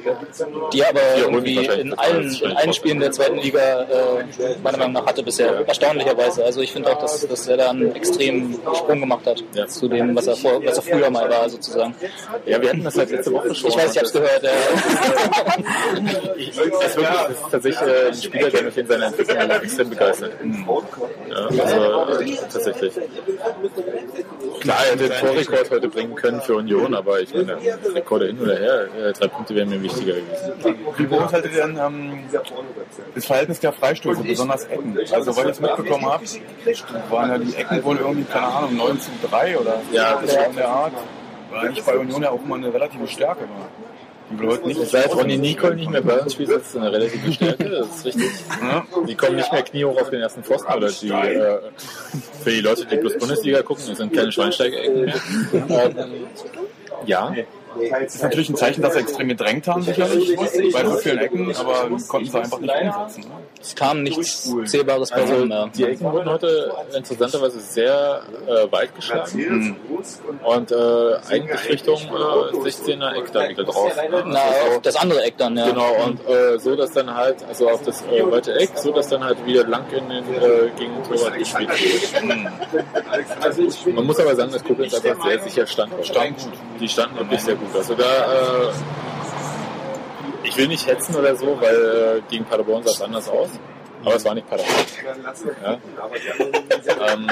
[0.73, 4.23] Die aber Ja, irgendwie in allen, in allen Spielen der zweiten Liga äh,
[4.63, 6.43] meiner Meinung nach hatte bisher, erstaunlicherweise.
[6.43, 9.67] Also ich finde auch, dass, dass er da einen extremen Sprung gemacht hat Ja.
[9.67, 11.95] zu dem, was er, vor, was er früher mal war, sozusagen.
[12.45, 13.69] Ja, wir hatten das halt letzte Woche schon.
[13.69, 14.43] Ich weiß, ich habe es gehört.
[14.43, 14.49] Ja.
[16.37, 19.37] Ich, das, ist wirklich, das ist tatsächlich äh, ein Spieler, der mich in seiner Entwicklung
[19.49, 20.31] extrem begeistert.
[21.29, 22.93] Ja, also äh, tatsächlich.
[24.59, 27.57] Klar, er hätte den Torrekord heute bringen können für Union, aber ich meine,
[27.93, 30.75] Rekorde hin oder her, äh, drei Punkte wären mir wichtiger gewesen.
[30.97, 32.19] Wie beurteilt ihr denn ähm,
[33.15, 34.97] das Verhältnis der Freistöße, besonders Ecken?
[35.11, 36.23] Also, weil ich es mitbekommen habe,
[37.09, 40.55] waren ja die Ecken wohl irgendwie, keine Ahnung, 9 zu 3 oder Ja, so in
[40.55, 40.93] der Art.
[41.49, 43.69] Weil eigentlich bei Union ja auch immer eine relative Stärke war.
[44.29, 44.87] Die nicht.
[44.87, 48.05] Seit Ronny Nicole nicht mehr bei uns spielt, ist das eine relative Stärke, das ist
[48.05, 48.29] richtig.
[48.61, 48.85] Ja.
[49.07, 51.59] Die kommen nicht mehr kniehoch auf den ersten Pfosten oder die, äh,
[52.43, 55.15] für die Leute, die bloß Bundesliga gucken, das sind keine Schweinsteiger-Ecken mehr.
[55.69, 56.27] Ähm,
[57.05, 57.33] ja,
[57.89, 60.35] Das ist natürlich ein Zeichen, dass sie extrem gedrängt haben, sicherlich,
[60.73, 63.21] bei so vielen Ecken, aber konnten sie einfach nicht umsetzen.
[63.21, 63.27] Ne?
[63.61, 65.49] Es kam nichts Zählbares bei rum.
[65.49, 65.67] Ja.
[65.67, 69.75] die Ecken wurden heute interessanterweise sehr äh, weit geschlagen
[70.43, 70.75] und äh,
[71.29, 73.91] eigentlich Richtung äh, 16er Eck da wieder drauf.
[74.25, 75.69] Na, auf das andere Eck dann, ja.
[75.69, 79.07] Genau, und äh, so, dass dann halt, also auf das äh, weite Eck, so dass
[79.07, 83.95] dann halt wieder lang in den, äh, gegen den Torwart gespielt wird.
[83.95, 85.93] Man muss aber sagen, dass Koblenz einfach sehr sicher stand.
[86.05, 86.47] Stand.
[86.79, 87.66] Die standen wirklich sehr gut.
[87.73, 88.71] Also da, äh,
[90.43, 93.49] ich will nicht hetzen oder so, weil äh, gegen Paderborn sah es anders aus.
[94.03, 94.85] Aber es war nicht Paderborn.
[95.63, 95.79] Ja?
[97.13, 97.27] ähm,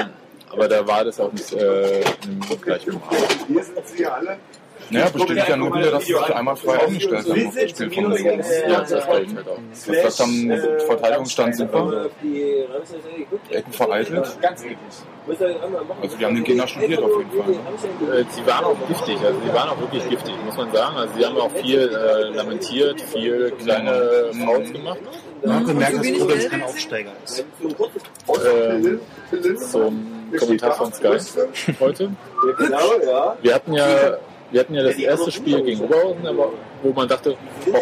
[0.50, 3.00] aber da war das auch nicht äh, im gleichen
[4.90, 7.90] Naja, bestätigt ja nur wieder, dass sie sich einmal frei eingestellt haben auf das Spiel
[7.90, 8.44] von Union.
[8.68, 9.58] Ja, das ich halt auch.
[9.86, 10.52] Das heißt, am
[10.86, 12.10] Verteidigungsstand super,
[13.50, 14.38] Ecken vereitelt.
[16.02, 18.14] Also die haben den Gegner studiert auf jeden Fall.
[18.14, 20.96] Äh, sie waren auch giftig, also sie waren auch wirklich giftig, muss man sagen.
[20.96, 24.98] Also sie haben auch viel äh, lamentiert, viel kleine Fouls gemacht.
[25.44, 27.44] Man hat gemerkt, So dass Koblenz kein Aufsteiger ist.
[28.46, 29.00] Ähm,
[29.58, 31.18] zum Kommentar von Sky
[31.80, 32.10] heute.
[33.42, 34.18] Wir hatten ja,
[34.50, 36.24] wir hatten ja das erste Spiel gegen Oberhausen,
[36.82, 37.36] wo man dachte,
[37.70, 37.80] boah,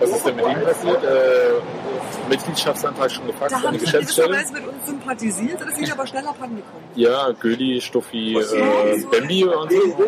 [0.00, 1.04] was ist denn mit ihm passiert?
[1.04, 4.28] Äh, Mitgliedschaftsantrag schon gefragt Da von haben der sie Geschäftsstelle.
[4.28, 6.62] gewisserweise mit uns sympathisiert, oder sind aber schneller rangekommen.
[6.94, 10.06] Ja, Göli, Stuffi, äh, Bambi und so.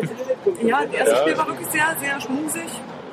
[0.65, 1.21] Ja, das erste Ja.
[1.21, 2.61] Spiel war wirklich sehr, sehr schmusig.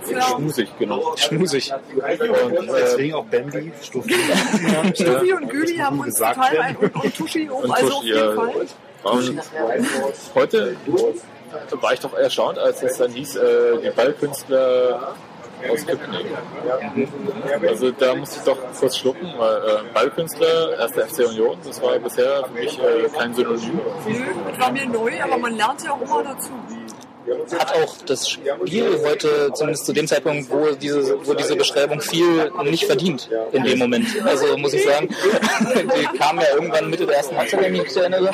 [0.05, 1.15] Sehr Schmusig, genau.
[1.17, 1.73] Schmusig.
[1.95, 4.15] Und, äh, Deswegen auch Bambi, Stuffi.
[4.95, 8.03] Stuffi und Güli haben uns gesagt total ein und, und Tuschi auch, Und also auf
[8.05, 8.33] jeden ja.
[8.33, 8.67] Fall.
[9.05, 9.43] Und
[10.35, 10.77] heute
[11.81, 15.15] war ich doch erstaunt, als es dann hieß, äh, die Ballkünstler
[15.71, 16.27] aus Köpenick.
[17.67, 21.99] Also da musste ich doch kurz schlucken, weil äh, Ballkünstler, erste FC Union, das war
[21.99, 23.81] bisher für mich äh, kein Synonym.
[24.07, 26.51] Nö, das war mir neu, aber man lernt ja auch immer dazu.
[27.59, 32.51] Hat auch das Spiel heute, zumindest zu dem Zeitpunkt, wo diese, wo diese Beschreibung fiel,
[32.65, 34.07] nicht verdient in dem Moment.
[34.25, 35.09] Also muss ich sagen,
[35.75, 38.31] die kam ja irgendwann Mitte der ersten Halbzeit, wenn ich mich erinnere.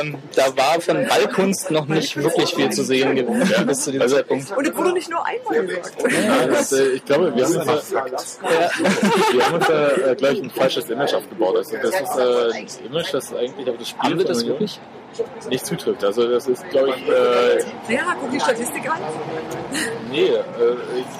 [0.00, 4.08] Ähm, da war von Ballkunst noch nicht wirklich viel zu sehen gewesen bis zu diesem
[4.08, 4.56] Zeitpunkt.
[4.56, 5.96] Und es wurde nicht nur einmal gesagt.
[6.10, 8.00] Ja, das, äh, ich glaube, wir haben uns da,
[9.32, 11.56] wir haben uns da äh, gleich ein falsches Image aufgebaut.
[11.56, 14.80] Also das ist äh, ein Image, das eigentlich auf das Spiel Haben wir das wirklich?
[15.48, 16.04] Nicht zutrifft.
[16.04, 18.98] Also das ist, glaube ich, äh, Ja, guck die Statistik an.
[20.10, 20.42] Nee, äh,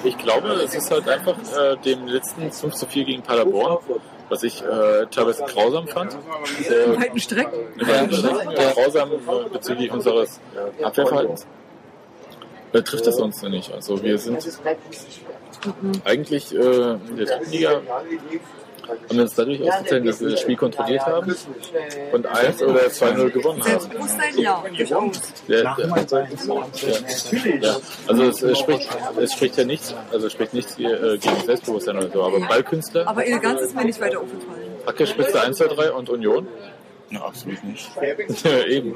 [0.03, 3.77] ich, ich glaube, es ist halt einfach äh, dem letzten 5 zu 4 gegen Paderborn,
[4.29, 6.17] was ich äh, teilweise grausam fand.
[6.61, 7.59] Sehr, Weiten Strecken.
[7.85, 8.05] ja,
[8.73, 10.39] grausam äh, bezüglich unseres
[10.81, 11.45] Abwehrverhaltens.
[12.71, 13.73] Da trifft es uns nicht.
[13.73, 14.37] Also wir sind
[16.05, 17.81] eigentlich äh, in der dritten Liga
[18.91, 21.35] haben wir uns dadurch ausgezeichnet, dass wir das Spiel kontrolliert haben
[22.11, 23.69] und 1 oder 2-0 gewonnen haben.
[23.69, 25.21] Selbstbewusstsein, ja, durchaus.
[25.47, 27.75] Der, Nach der, dem 1 ja, ja.
[28.07, 31.41] Also es, äh, spricht, es spricht ja nichts, also es spricht nichts hier, äh, gegen
[31.45, 34.71] Selbstbewusstsein oder so, aber Ballkünstler, Aber Eleganz ist mir nicht weiter aufgefallen.
[34.85, 36.47] Hacke Spitze 1, 2, 3 und Union.
[37.11, 37.91] Ja, absolut nicht.
[38.67, 38.95] Eben.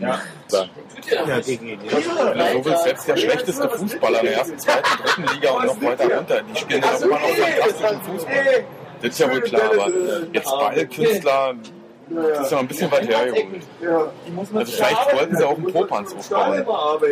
[0.00, 0.20] Ja.
[0.48, 0.64] So.
[1.10, 5.50] Ja, gegen du so willst, selbst der schlechteste Fußballer in der ersten, zweiten, dritten Liga
[5.50, 8.64] und noch weiter runter, die spielen ja immer noch fantastischen Fußball.
[9.02, 9.90] Das ist ja wohl klar, aber
[10.32, 11.54] jetzt Ballkünstler,
[12.08, 13.46] das ist ja noch ein bisschen weit hergeholt.
[14.54, 16.64] Also vielleicht wollten sie auch einen Popanz aufbauen.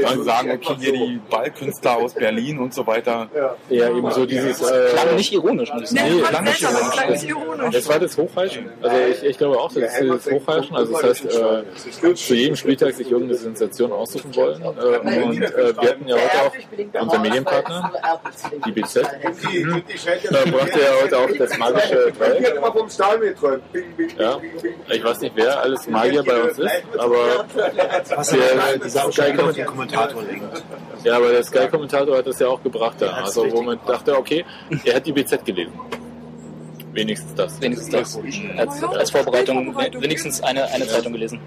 [0.03, 3.29] Dann sagen, okay, hier die Ballkünstler aus Berlin und so weiter.
[3.69, 4.61] Ja, eben so dieses.
[4.63, 7.09] Äh, Klang nicht ironisch, Nee, das klang war nicht ironisch.
[7.09, 7.75] nicht ironisch.
[7.75, 8.71] Das war das Hochheischen.
[8.83, 10.77] Also ich, ich glaube auch, das ist das Hochheischen.
[10.77, 11.25] Also das heißt,
[12.05, 14.63] äh, zu jedem Spieltag sich irgendeine Sensation aussuchen wollen.
[14.63, 17.93] Äh, und äh, wir hatten ja heute auch unser Medienpartner,
[18.67, 22.55] die BZ, äh, brachte ja heute auch das magische Dreieck.
[24.19, 24.41] Ja.
[24.91, 27.45] Ich weiß nicht, wer alles Magier bei uns ist, aber
[28.17, 30.65] Was der, der, der dieser Sky Ausstellung mit dem Kommentator lenkt.
[31.05, 33.13] ja, aber der Sky-Kommentator hat das ja auch gebracht da.
[33.13, 34.45] Also wo man dachte, okay,
[34.85, 35.73] er hat die BZ gelesen.
[36.93, 37.61] Wenigstens das.
[37.61, 38.19] Wenigstens das.
[38.57, 41.41] Als, als Vorbereitung wenigstens eine, eine Zeitung gelesen.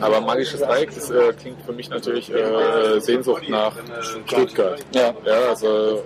[0.00, 3.72] Aber magisches Dreieck, das äh, klingt für mich natürlich äh, Sehnsucht nach
[4.26, 4.84] Stuttgart.
[4.92, 5.14] Ja.
[5.24, 6.02] Ja, also,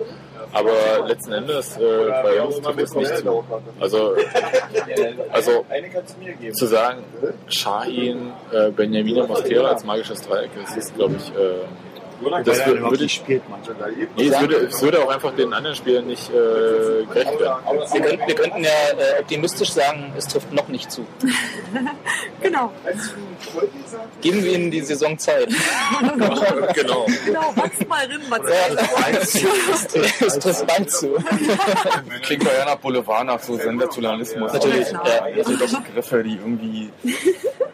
[0.51, 1.81] aber letzten Endes äh,
[2.23, 3.43] bei uns trifft es nicht zu.
[3.79, 4.15] Also,
[5.31, 5.65] also
[6.51, 7.03] zu sagen,
[7.47, 11.59] Shahin, äh, Benjamin Mosquera als magisches Dreieck, das ist, glaube ich, äh,
[12.43, 13.91] das würde, würde spielt, manchmal.
[14.15, 17.63] nee, es würde, es würde auch einfach den anderen Spielern nicht äh, gerecht werden.
[17.91, 21.05] Wir könnten, wir könnten ja äh, optimistisch sagen, es trifft noch nicht zu.
[22.41, 22.71] Genau.
[24.21, 25.47] Geben wir ihnen die Saison Zeit.
[26.73, 27.05] genau.
[27.25, 28.41] Genau, wachs mal rin, was
[30.21, 31.15] es trifft bald zu.
[32.21, 34.53] Klingt ja eher nach Boulevard, nach so Sensationalismus.
[34.53, 34.91] Natürlich.
[34.91, 35.01] Ja.
[35.05, 35.37] Ja.
[35.37, 36.91] Also doch Begriffe, die irgendwie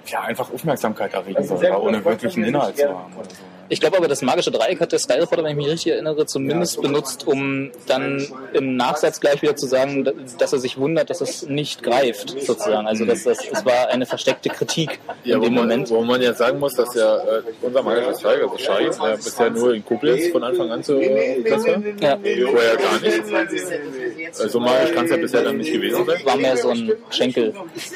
[0.06, 3.13] ja, einfach Aufmerksamkeit erregen sollen, aber ohne wirklichen Inhalt zu haben.
[3.17, 3.61] Oder so.
[3.71, 6.25] Ich glaube aber, das magische Dreieck hat der Sky Reporter, wenn ich mich richtig erinnere,
[6.25, 10.03] zumindest benutzt, um dann im Nachsatz gleich wieder zu sagen,
[10.38, 12.86] dass er sich wundert, dass es nicht greift, sozusagen.
[12.86, 15.89] Also dass das, es war eine versteckte Kritik Ja, in wo dem man, Moment.
[15.89, 19.49] wo man ja sagen muss, dass ja äh, unser magisches Dreieck, also Shai, äh, bisher
[19.51, 21.81] nur in Koblenz von Anfang an zu äh, Platz war.
[22.01, 22.17] Ja,
[22.51, 24.38] Vorher gar nicht.
[24.38, 26.19] Also magisch kann es ja bisher dann nicht gewesen sein.
[26.25, 27.53] war mehr so ein Schenkel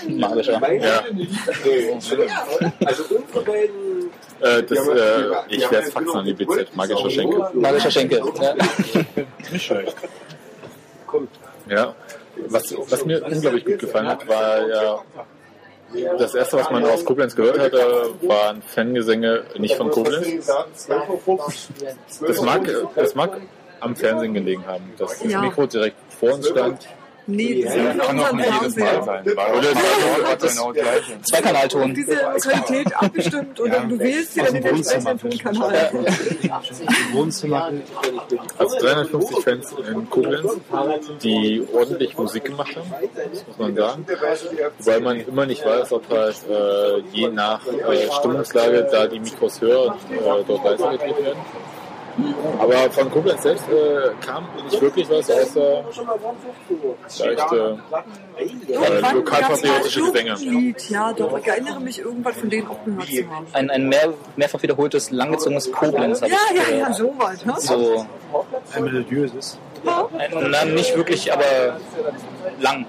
[0.08, 0.54] magischer.
[0.82, 1.04] Ja,
[2.86, 3.96] Also unsere beiden
[4.42, 7.50] äh, das, äh, ich es faxen an die BZ, magischer Schenkel.
[7.54, 8.22] Magischer Schenkel.
[8.42, 8.56] Ja.
[9.52, 9.96] Nicht schlecht.
[11.70, 11.96] Ja,
[12.48, 15.02] was, was mir unglaublich gut gefallen hat, war ja,
[16.18, 20.46] das erste, was man aus Koblenz gehört hatte, waren Fangesänge nicht von Koblenz.
[22.22, 23.42] Das mag, das mag
[23.80, 25.42] am Fernsehen gelegen haben, dass das.
[25.42, 26.88] Mikro direkt vor uns stand.
[27.28, 29.04] Nee, das sind Kann doch unseren nicht jedes Mal Fernseher.
[29.04, 29.24] sein.
[29.32, 31.22] Oder Oder das genau gleiche.
[31.24, 31.94] Zweikanalton.
[31.94, 35.90] Diese Qualität abgestimmt und dann du wählst dir dann den entsprechenden Tonkanal.
[36.44, 37.72] Im Wohnzimmer.
[38.58, 40.58] Also 350 Fans in Koblenz,
[41.24, 42.92] die ordentlich Musik gemacht haben,
[43.32, 44.06] das muss man sagen.
[44.80, 49.62] Wobei man immer nicht weiß, ob halt äh, je nach äh, Stimmungslage da die Mikros
[49.62, 51.40] höher und äh, dort leiser gedreht werden.
[52.60, 55.84] Aber von Koblenz selbst äh, kam nicht wirklich was, außer
[57.10, 57.76] vielleicht äh,
[58.74, 60.36] äh, lokalpatriotische Gesänge.
[60.36, 61.38] Lied, ja, doch.
[61.38, 63.48] Ich erinnere mich, irgendwas von denen auch gehört zu haben.
[63.54, 66.22] Ein, ein mehr, mehrfach wiederholtes, langgezogenes Koblenz.
[66.22, 67.46] Ja, ich, ja, ja, so weit.
[67.46, 67.54] Ne?
[67.58, 68.06] So,
[68.74, 69.58] Ein melodiöses.
[70.18, 71.80] ein, na, nicht wirklich, aber
[72.60, 72.86] lang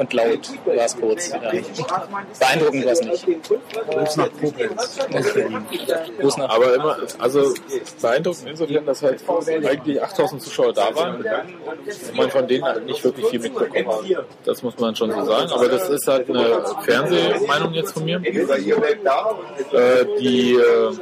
[0.00, 1.28] und laut war es kurz.
[1.28, 1.38] Ja.
[2.38, 3.26] Beeindruckend war es nicht.
[3.26, 4.98] Gruß nach Koblenz.
[6.20, 7.52] Gruß nach Aber immer, also
[8.00, 11.26] beeindruckend insofern, dass halt eigentlich 8000 Zuschauer da waren und
[12.16, 14.24] man von denen halt nicht wirklich viel mitbekommen hat.
[14.44, 15.52] Das muss man schon so sagen.
[15.52, 18.46] Aber das ist halt eine Fernsehmeinung jetzt von mir, äh,
[20.18, 20.92] die äh,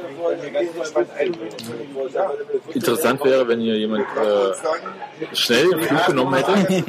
[2.73, 6.83] interessant wäre, wenn hier jemand äh, schnell den Flug genommen hätte,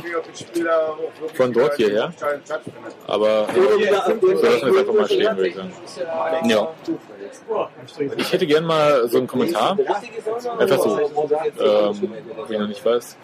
[1.35, 2.00] von dort hierher.
[3.07, 5.73] Aber äh, so lassen wir es einfach mal stehen, würde ich sagen.
[6.45, 6.69] Ja.
[8.17, 9.79] Ich hätte gern mal so einen Kommentar.
[10.59, 13.17] Einfach so, ähm, wo ich noch nicht weiß,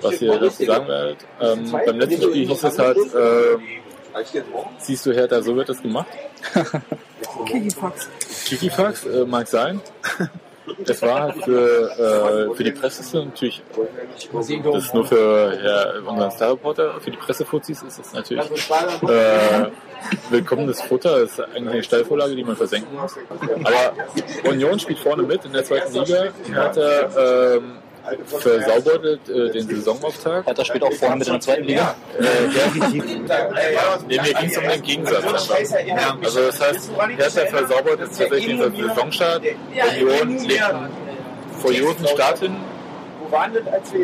[0.00, 1.18] was ihr dazu sagen werdet.
[1.40, 3.62] Ähm, beim letzten Spiel hieß es halt, ähm,
[4.78, 6.08] siehst du Hertha, so wird das gemacht.
[7.46, 8.08] Kikifax.
[8.46, 9.80] Kikifax äh, mag sein.
[10.86, 13.62] Es war halt für, äh, für die Presse natürlich,
[14.32, 18.50] das ist nur für ja, unseren Starreporter, für die Pressefuzis ist es natürlich
[19.02, 19.66] äh,
[20.30, 23.16] willkommenes Futter, das ist eigentlich eine Steilvorlage, die man versenken muss.
[23.64, 26.28] Aber Union spielt vorne mit in der zweiten Liga,
[26.76, 27.79] er ähm,
[28.26, 30.46] versaubert äh, den Saisonauftakt.
[30.46, 31.94] Hertha spielt auch vorne mit in der zweiten Liga.
[32.18, 32.24] Äh,
[34.08, 35.24] Nee, mir ging es um den Gegensatz.
[36.22, 39.42] Also das heißt, Hertha versaubert jetzt tatsächlich den Saisonstart.
[40.00, 40.88] Union legt einen
[41.60, 42.56] furiosen Start hin,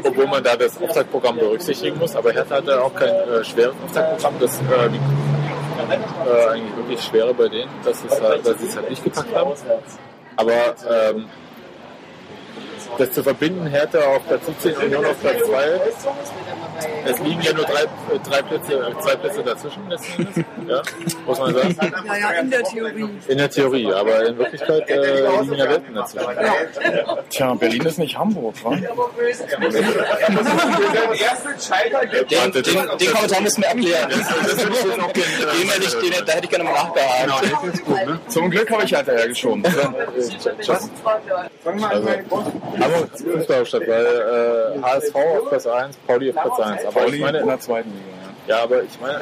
[0.05, 2.15] obwohl man da das Auftaktprogramm berücksichtigen muss.
[2.15, 4.35] Aber Hertha hatte auch kein äh, schweres Auftaktprogramm.
[4.41, 5.03] Das äh, liegt
[6.27, 9.53] äh, eigentlich wirklich schwerer bei denen, dass, es halt, sie es halt nicht gepackt haben.
[10.37, 11.27] Aber ähm,
[12.99, 15.81] das zu verbinden, Hertha auf Platz 17, Union auf Platz 2,
[17.07, 19.83] es liegen ja nur drei, äh, drei Plätze, äh, zwei Plätze dazwischen,
[20.69, 20.83] ja,
[21.27, 21.77] muss man sagen.
[22.07, 23.09] Ja, ja, in der Theorie.
[23.29, 26.29] In der Theorie, aber in Wirklichkeit äh, liegen ja Welten dazwischen.
[27.31, 28.71] Tja, Berlin ist nicht Hamburg, wa?
[28.71, 28.93] Den,
[32.53, 32.63] den,
[32.99, 34.11] den Kommentar müssen wir erklären.
[34.11, 38.21] Den hätte ich, den, da hätte ich gerne mal nachgehaken.
[38.29, 39.65] Zum Glück habe ich halt dahergeschoben.
[39.65, 39.95] Also,
[42.81, 46.87] Hamburg ist Fußballstadt, weil äh, HSV auf Platz 1, Pauli auf Platz 1.
[46.87, 48.17] Aber ich Pauli in meine, der zweiten Liga.
[48.47, 49.19] Ja, aber ich meine,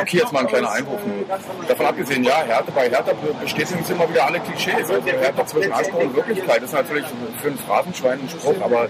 [0.00, 1.66] Okay, jetzt mal ein kleiner Einwurf nur.
[1.66, 4.88] Davon abgesehen, ja, Hertha, bei Hertha bestätigen sich immer wieder alle Klischees.
[4.88, 7.06] Also Hertha zwischen Anspruch und Wirklichkeit ist natürlich
[7.42, 8.88] für einen Phrasenschwein ein Spruch, aber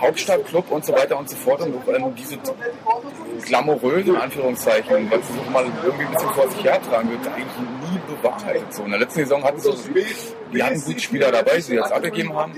[0.00, 2.38] Hauptstadtclub und so weiter und so fort und ähm, diese
[3.44, 8.74] glamourösen Anführungszeichen, was sie mal irgendwie ein bisschen vor sich hertragen, wird eigentlich nie bewahrheitet.
[8.74, 9.72] So, in der letzten Saison hatten sie,
[10.52, 12.52] die hatten gute Spieler dabei, die sie jetzt abgegeben haben,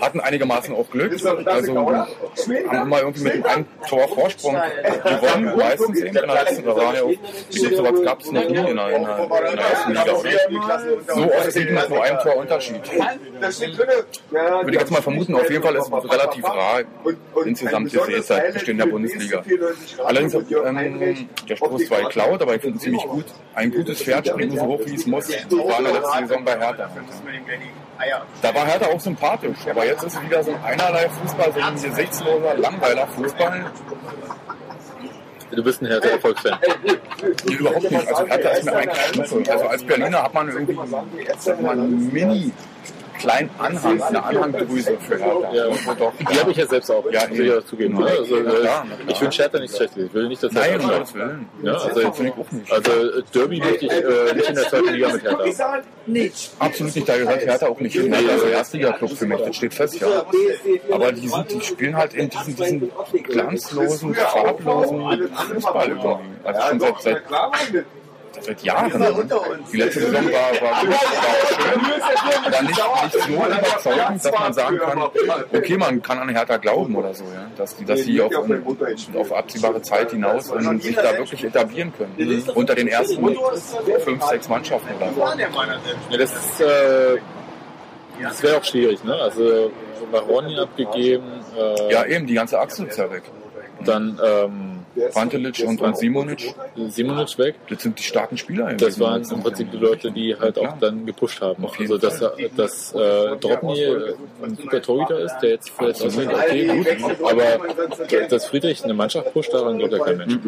[0.00, 6.06] hatten einigermaßen auch Glück, also haben immer irgendwie mit einem Tor Vorsprung gewonnen, meistens eben
[6.08, 7.02] in der letzten, war ja
[7.50, 10.12] ich glaube, sowas gab es noch nie in der, in der, in der ersten Liga,
[10.12, 10.30] oder?
[11.14, 12.82] So oft sieht man nur einem Tor Unterschied.
[12.92, 16.80] Würde ich jetzt mal vermuten, auf jeden Fall ist es relativ rar
[17.44, 19.42] insgesamt die Sehzeit bestehen der Bundesliga.
[20.04, 23.26] Allerdings, ähm, der Spruch zwar geklaut, aber ich finde es ziemlich gut.
[23.54, 25.28] Ein gutes Pferd springt so hoch, wie es muss.
[25.28, 26.88] War in der letzten Saison bei Hertha.
[28.42, 31.60] Da war Hertha auch sympathisch, aber jetzt ist es wieder so ein einerlei Fußball, so
[31.60, 33.64] ein gesichtsloser, langweiler Fußball.
[35.50, 36.58] du bist ein Hertha Erfolgsfan.
[36.84, 38.08] Nee, überhaupt nicht.
[38.08, 39.52] Also Hertha ist mir eigentlich Schnuppe.
[39.52, 42.52] Also als Berliner hat man irgendwie mal, einen mini
[43.18, 45.52] kleinen Anhang, eine Anhangdrüse für Hertha.
[45.52, 45.64] Ja,
[45.98, 46.12] doch.
[46.18, 47.98] Die habe ich ja selbst auch, Ja, muss ich ja zugeben.
[47.98, 48.06] Ne?
[48.06, 50.04] Also, Ja, äh, klar, ich wünsche Hertha nichts Schlechtes.
[50.04, 50.98] Ich will nicht, dass Nein, Hertha absteigt.
[50.98, 51.48] Gottes Willen.
[51.62, 52.72] Ja, also, Das finde ich auch nicht.
[52.72, 55.82] also äh, Derby möchte ich äh, nicht in der zweiten Liga mit Hertha.
[56.58, 58.14] Absolut nicht, da gehört Hertha auch nicht hin.
[58.14, 60.24] Also Erstliga-Club für mich, das steht fest, ja.
[60.92, 62.90] Aber die, sind, die spielen halt in diesen, diesen
[63.24, 66.26] glanzlosen, farblosen Fußball irgendwie.
[66.44, 67.22] Also schon seit, seit,
[68.42, 68.90] seit Jahren.
[69.72, 70.98] Die letzte Saison war, war, gut, war
[71.48, 74.98] schön, aber nicht, nicht so überzeugend, dass man sagen kann,
[75.52, 77.46] okay, man kann an Hertha glauben oder so, ja.
[77.56, 78.32] Dass die, dass die auf,
[79.14, 82.16] auf absehbare Zeit hinaus und sich da wirklich etablieren können.
[82.54, 83.24] Unter den ersten
[84.04, 85.20] fünf, sechs Mannschaften oder so.
[86.10, 87.18] Ja, das ist, äh,
[88.22, 89.14] das wäre auch schwierig, ne?
[89.14, 89.70] Also
[90.10, 91.24] Varoni abgegeben,
[91.56, 93.24] äh, Ja, eben, die ganze Achse ist ja weg.
[93.84, 94.75] dann ähm,
[95.12, 96.54] Pantelic und, und Simonic,
[96.88, 97.54] Simonic weg.
[97.68, 98.72] das sind die starken Spieler.
[98.74, 101.66] Das waren im Prinzip die Leute, die halt auch dann gepusht haben.
[101.78, 102.22] Also dass,
[102.56, 108.28] dass äh, Drobny äh, ein super Torhüter ist, der jetzt vielleicht aussieht, okay, gut, aber
[108.28, 110.38] dass Friedrich eine Mannschaft pusht, daran glaubt ja kein Mensch.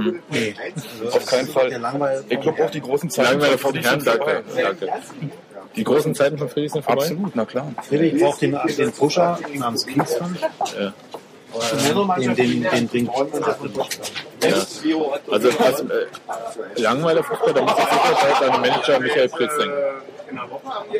[1.13, 2.25] Auf keinen Fall.
[2.29, 4.43] Ich glaube auch die großen Zeiten Langweiler von Herrn, sind vorbei.
[4.57, 4.87] danke.
[4.87, 5.03] danke.
[5.77, 7.03] Die großen Zeiten von Friedrich sind vorbei.
[7.03, 7.73] Absolut, na klar.
[7.83, 10.37] Friedrich braucht den, den Pusher namens Kingston.
[10.79, 10.93] Ja.
[12.19, 13.11] Den, den, den bringt
[14.43, 14.51] Ja.
[15.31, 15.85] Also als äh,
[16.77, 19.75] langweiler Fußball, da muss ich sicher bei seinem Manager Michael Pritz denken.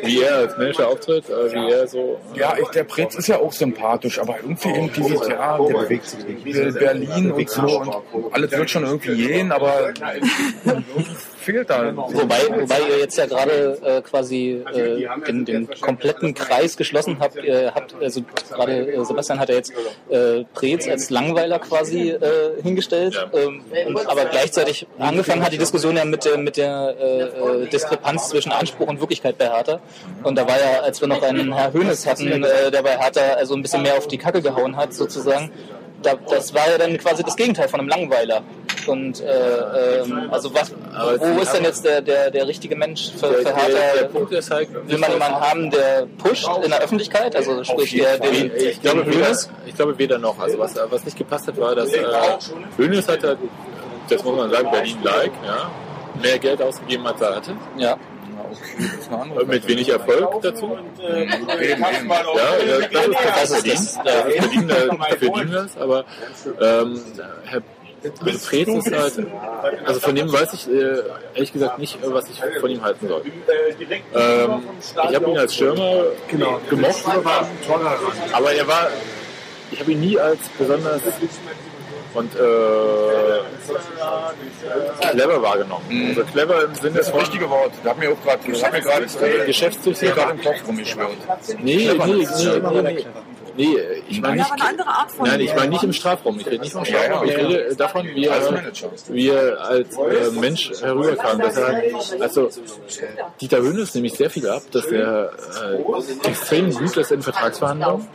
[0.03, 2.19] Wie er als Manager auftritt, äh, wie er so.
[2.33, 6.05] Ja, ich, der Pretz ist ja auch sympathisch, aber irgendwie eben dieses, ja, der bewegt
[6.07, 6.43] sich nicht.
[6.43, 9.93] Be- Berlin und so und alles wird schon irgendwie gehen, aber
[11.39, 11.95] fehlt da.
[11.95, 17.43] Wobei, wobei ihr jetzt ja gerade äh, quasi äh, den, den kompletten Kreis geschlossen habt.
[17.43, 18.21] Ihr habt also
[18.51, 19.73] gerade äh, Sebastian hat ja jetzt
[20.09, 25.95] äh, Preetz als Langweiler quasi äh, hingestellt, ähm, und, aber gleichzeitig angefangen hat die Diskussion
[25.95, 29.79] ja mit der mit der äh, äh, Diskrepanz zwischen Anspruch und Wirklichkeit bei Hertha.
[30.23, 33.21] Und da war ja, als wir noch einen Herr Hönes hatten, äh, der bei Hertha
[33.33, 35.51] also ein bisschen mehr auf die Kacke gehauen hat sozusagen.
[36.01, 38.41] Da, das war ja dann quasi das Gegenteil von einem Langweiler.
[38.87, 43.33] Und äh, ähm, also was, wo ist denn jetzt der, der, der richtige Mensch für,
[43.33, 43.53] für Der,
[43.99, 44.07] der?
[44.07, 48.17] Punkt ist halt, Will man jemanden haben, der pusht in der Öffentlichkeit, also sprich der
[48.17, 49.31] den, ich glaube, weder,
[49.65, 50.39] ich glaube weder noch.
[50.39, 52.03] Also was, was nicht gepasst hat, war, dass äh,
[52.77, 53.37] Hönes hat halt,
[54.09, 55.69] das muss man sagen, Berlin-like, ja,
[56.21, 57.53] mehr Geld ausgegeben als er hatte.
[57.77, 57.97] Ja.
[58.51, 60.77] Ist Mit wenig Erfolg dazu.
[60.99, 61.79] Eben, eben.
[61.81, 62.49] Ja,
[62.93, 64.03] das, das ist Berlin.
[64.03, 65.77] Das ist Berlin, da verdienen das.
[65.77, 66.05] Aber
[66.59, 67.01] ähm,
[67.45, 67.61] Herr
[68.03, 69.27] also Preetz ist halt,
[69.85, 71.01] also von dem weiß ich äh,
[71.33, 73.23] ehrlich gesagt nicht, äh, was ich von ihm halten soll.
[74.15, 74.63] Ähm,
[75.09, 76.03] ich habe ihn als Stürmer
[76.69, 77.03] gemocht,
[78.31, 78.87] aber er war,
[79.71, 81.01] ich habe ihn nie als besonders
[82.13, 82.39] und äh,
[85.11, 85.85] clever wahrgenommen.
[86.09, 87.71] Also clever im Sinne Das ist das richtige Wort.
[87.83, 88.43] Da hat mir auch gerade,
[88.81, 89.51] gerade äh,
[90.11, 91.17] gerade im Kopf rumgeschwirrt.
[91.61, 92.27] Nee, nee, nee,
[92.71, 93.05] nee, nee.
[93.59, 94.51] Nee, ich meine nicht.
[95.21, 96.39] Nein, ich meine nicht im Strafraum.
[96.39, 97.27] Ich rede nicht vom Strafraum.
[97.27, 98.41] Ich rede davon, wie er,
[99.09, 101.39] wie er als äh, Mensch herüberkam.
[101.39, 101.81] Dass er,
[102.21, 102.49] also
[103.41, 105.31] Dieter Hönes nämlich sehr viel ab, dass er
[105.73, 108.07] äh, extrem gut ist in Vertragsverhandlungen.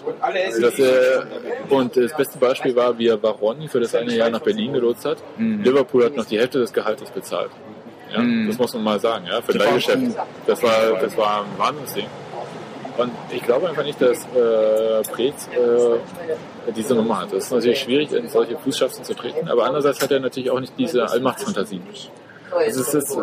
[0.63, 1.27] Dass er,
[1.69, 5.05] und das beste Beispiel war, wie er Varoni für das eine Jahr nach Berlin gelotst
[5.05, 5.19] hat.
[5.39, 7.51] Liverpool hat noch die Hälfte des Gehaltes bezahlt.
[8.13, 10.17] Ja, Das muss man mal sagen, ja, für Leihgeschäft.
[10.47, 12.07] Das war, das war ein Wahnsinnsding.
[12.97, 17.33] Und ich glaube einfach nicht, dass äh, Preetz äh, diese Nummer hat.
[17.33, 20.61] Es ist natürlich schwierig, in solche Fußschaften zu treten, aber andererseits hat er natürlich auch
[20.61, 21.83] nicht diese Allmachtsfantasien.
[22.53, 23.21] Also es ist, äh,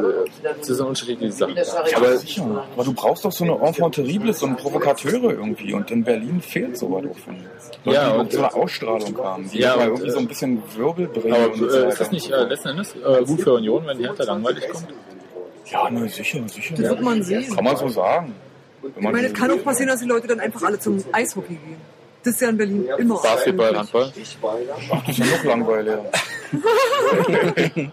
[0.59, 1.51] es ist eine unterschiedliche Sache.
[1.95, 2.65] Aber Aber sicher.
[2.75, 5.73] Aber du brauchst doch so eine Enfant terrible, so eine Provokateure irgendwie.
[5.73, 7.25] Und in Berlin fehlt sowas ich.
[7.85, 10.19] Leute, Ja, die und- so eine Ausstrahlung haben, die Ja, mal und, irgendwie äh, so
[10.19, 11.33] ein bisschen Wirbel bringen.
[11.33, 13.99] aber und so äh, ist das nicht äh, letzten Endes äh, gut für Union, wenn
[13.99, 14.87] Hertha langweilig kommt?
[15.71, 16.75] Ja, ne, sicher, sicher.
[16.77, 17.55] Das wird man sehen.
[17.55, 18.35] Kann man so sagen.
[18.83, 21.77] Ich meine, es kann auch passieren, dass die Leute dann einfach alle zum Eishockey gehen.
[22.23, 23.19] Das ist ja in Berlin immer.
[23.19, 24.13] Basketball, Handball?
[24.91, 25.95] Ach, das ist ja noch langweilig.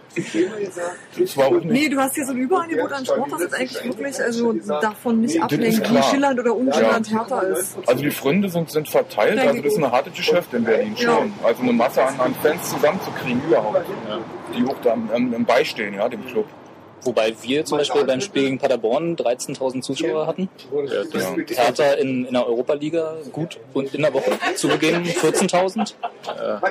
[1.19, 1.65] das war auch nicht.
[1.65, 5.21] Nee, du hast hier so ein Überangebot an Sport, das ist eigentlich wirklich also davon
[5.23, 7.79] nicht ablenkt, wie schillernd oder unschillernd Hertha ist.
[7.87, 11.33] Also die Freunde sind, sind verteilt, also das ist eine harte Geschäft in Berlin schon.
[11.43, 13.87] Also eine Masse an, an Fans zusammenzukriegen überhaupt.
[14.55, 16.47] Die auch da am, am Beistehen, ja, dem Club.
[17.05, 20.49] Wobei wir zum Beispiel beim Spiel gegen Paderborn 13.000 Zuschauer hatten.
[20.73, 25.95] Ja, das, Hertha in, in der Europa-Liga gut und in der Woche zugegeben 14.000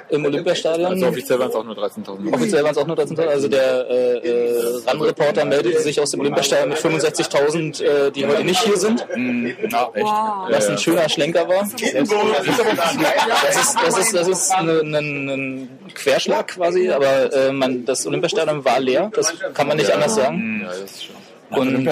[0.09, 0.91] im Olympiastadion.
[0.91, 2.33] also offiziell waren es auch nur 13.000.
[2.33, 3.27] Offiziell waren es auch nur 13.000.
[3.27, 8.43] Also der äh, äh, RAN-Reporter meldete sich aus dem Olympiastadion mit 65.000, äh, die heute
[8.43, 9.05] nicht hier sind.
[9.15, 10.05] Na, echt.
[10.05, 10.49] Wow.
[10.49, 11.63] Was ein schöner Schlenker war.
[11.63, 18.05] Das ist, das ist, das ist eine, eine, ein Querschlag quasi, aber äh, man, das
[18.05, 19.11] Olympiastadion war leer.
[19.13, 20.61] Das kann man nicht anders sagen.
[20.63, 21.15] Ja, das ist schon.
[21.49, 21.87] Und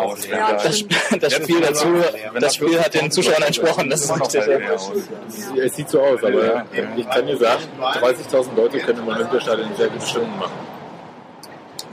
[0.00, 0.28] aus.
[0.28, 1.86] Ja, das, Spiel- das Spiel dazu,
[2.38, 3.90] das Spiel hat den Zuschauern entsprochen.
[3.90, 4.42] Das ist richtig.
[5.64, 6.64] Es sieht so aus, aber
[6.96, 10.52] ich kann dir sagen, 30.000 Leute können im Olympiastadion sehr gute Stimmung machen.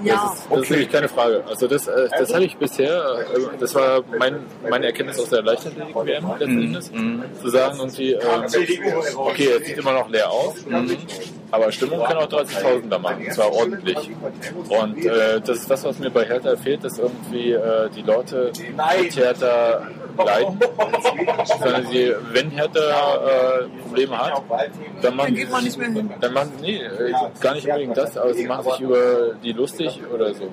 [0.03, 1.43] Ja, Das ist, das ist wirklich keine Frage.
[1.47, 5.43] Also das, äh, das hatte ich bisher, äh, das war mein, meine Erkenntnis aus der
[5.43, 6.91] Leichtathletik-WM letzten Endes,
[7.41, 8.43] zu sagen irgendwie, ähm,
[9.15, 10.55] okay, es sieht immer noch leer aus,
[11.51, 14.09] aber Stimmung kann auch 30.000 da machen, und zwar ordentlich.
[14.69, 18.51] Und äh, das ist das, was mir bei Hertha fehlt, dass irgendwie äh, die Leute
[19.01, 19.81] mit Hertha
[20.17, 20.59] leiden,
[21.59, 24.43] sondern sie, wenn Hertha äh, Probleme hat,
[25.01, 26.09] dann, machen Dann geht man nicht mehr hin.
[26.21, 29.90] Dann machen nee, äh, gar nicht unbedingt das, aber sie machen sich über die lustig
[30.13, 30.51] oder so.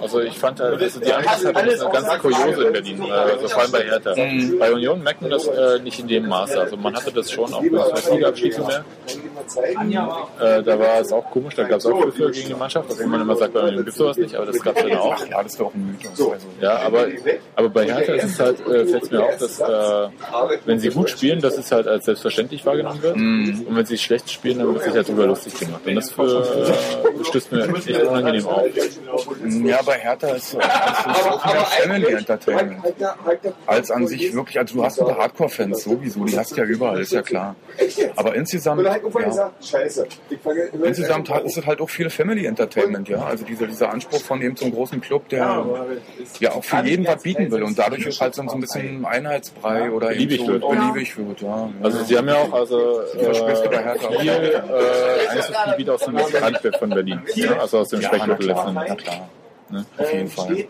[0.00, 3.48] Also ich fand halt, also die Anfangshaltung ist eine ganz kuriose in Berlin, äh, also
[3.48, 4.14] vor allem bei Hertha.
[4.58, 6.60] Bei Union merkt man das äh, nicht in dem Maße.
[6.60, 8.84] Also man hatte das schon auch beim Liga-Abstieg mehr.
[10.40, 13.06] Äh, da war es auch komisch, da gab es auch Pfiffe gegen die Mannschaft, obwohl
[13.06, 15.26] man immer sagt, bei Union gibt es sowas nicht, aber das gab es dann auch.
[15.26, 16.10] Ja, das ist doch ein Mythos.
[16.32, 17.06] Also, Ja, aber,
[17.54, 20.08] aber bei Hertha ist es halt, äh, fällt es mir auf, dass äh,
[20.64, 23.16] wenn sie gut spielen, dass es halt als selbstverständlich wahrgenommen wird.
[23.16, 25.80] Und wenn sie schlecht spielen, dann wird sich halt drüber lustig gemacht.
[25.86, 28.62] Und das für, äh, stößt mir echt unangenehm auf.
[29.64, 32.82] Ja, bei Hertha ist ist so mehr Family Entertainment.
[33.66, 36.64] Als an sich wirklich, also du hast ein paar Hardcore-Fans sowieso, die hast du ja
[36.64, 37.56] überall, ist ja klar.
[38.16, 38.96] Aber insgesamt, ja,
[40.84, 43.24] insgesamt hat- ist es halt auch viel Family Entertainment, ja.
[43.24, 45.64] Also dieser, dieser Anspruch von eben zum großen Club, der
[46.40, 49.90] ja auch für jeden was bieten will und dadurch ist halt so ein bisschen Einheitsbrei
[49.90, 50.62] oder eben Beliebig so wird.
[50.68, 51.70] beliebig wird, ja.
[51.82, 54.20] Also sie haben ja auch also verspürst du bei äh, auch.
[54.20, 57.20] viel äh, Einzugsgebiet aus dem Randstadt von Berlin.
[57.34, 58.96] Ja, also aus dem Ja, Speckgürtel klar, letzten
[59.68, 59.90] na Endes.
[59.94, 60.06] klar.
[60.06, 60.66] Auf jeden Fall.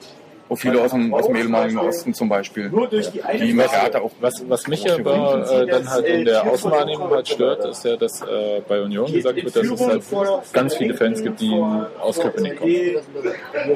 [0.49, 4.45] Auch viele aus dem, aus dem ehemaligen Osten zum Beispiel, die mit Hertha auch Was,
[4.49, 8.61] was mich aber äh, dann halt in der Außenwahrnehmung halt stört, ist ja, dass äh,
[8.69, 11.65] bei Union gesagt wird, dass es halt ganz viele Fans gibt, die
[12.01, 12.97] aus Köpenick kommen.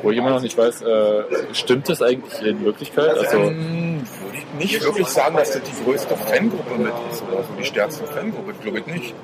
[0.03, 3.18] Wo ich immer noch nicht weiß, äh, stimmt das eigentlich in Wirklichkeit?
[3.18, 7.43] Also Ähm, würde ich nicht wirklich sagen, dass das die größte Fangruppe mit ist oder
[7.43, 9.14] so die stärkste Fangruppe, glaube ich nicht.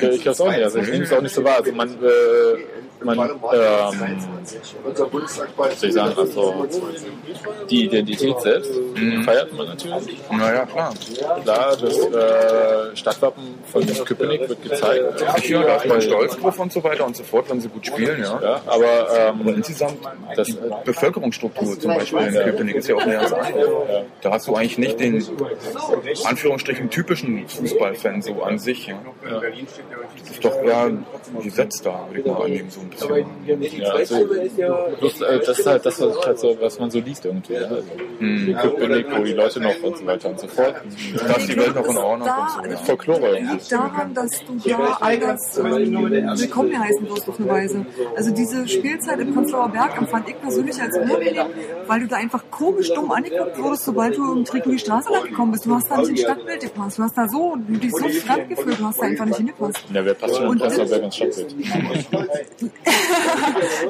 [0.00, 0.62] ich, ich glaube auch nicht.
[0.62, 1.56] Also ich nehme es auch nicht so wahr.
[1.58, 3.36] Also man, äh, man ähm,
[4.94, 6.53] soll ich sagen, also
[7.70, 8.70] die Identität selbst
[9.24, 10.18] feiert man natürlich.
[10.30, 10.92] Naja, klar.
[11.42, 15.24] Klar, das äh, Stadtwappen von Köpenick wird gezeigt.
[15.36, 17.86] Sicher, da ist man stolz drauf und so weiter und so fort, wenn sie gut
[17.86, 18.40] spielen, ja.
[18.42, 19.98] Ja, aber ähm, insgesamt,
[20.36, 24.04] Das- die Bevölkerungsstruktur zum Beispiel in Köpenick ist ja auch eine ganz andere.
[24.20, 25.24] Da hast du eigentlich nicht den,
[26.24, 28.86] Anführungsstrichen, typischen Fußballfan so an sich.
[28.86, 29.00] Ja.
[30.20, 30.90] Das ist doch eher
[31.42, 33.80] gesetzt da, würde ich mal annehmen, so ein bisschen.
[33.80, 34.26] ja, also,
[35.00, 37.54] bloß, äh, das ist halt das, was, halt so, was man so liest irgendwie.
[37.54, 37.60] Ja.
[37.62, 37.84] Also,
[38.18, 38.54] Hm.
[38.60, 40.74] Köpenick, wo die Leute noch und so weiter und so fort.
[41.26, 42.70] Da ist die Welt noch in Ordnung Da- und so.
[42.70, 42.76] Ja.
[42.76, 43.52] Folklore irgendwie.
[43.54, 47.86] liegt daran, dass du da anders ähm, willkommen heißen wirst auf eine Weise.
[48.16, 51.46] Also diese Spielzeit im Prenzlauer Berg empfand ich persönlich als unangenehm,
[51.86, 55.10] weil du da einfach komisch dumm angeguckt wurdest, sobald du im Trick in die Straße
[55.12, 55.66] lang gekommen bist.
[55.66, 56.98] Du hast da nicht ins Stadtbild gepasst.
[56.98, 59.78] Du hast da so, du dich so fremd gefühlt, du hast da einfach nicht hingepasst.
[59.92, 61.54] Ja, wer passt schon in Prenzlauer Berg ins Stadtbild?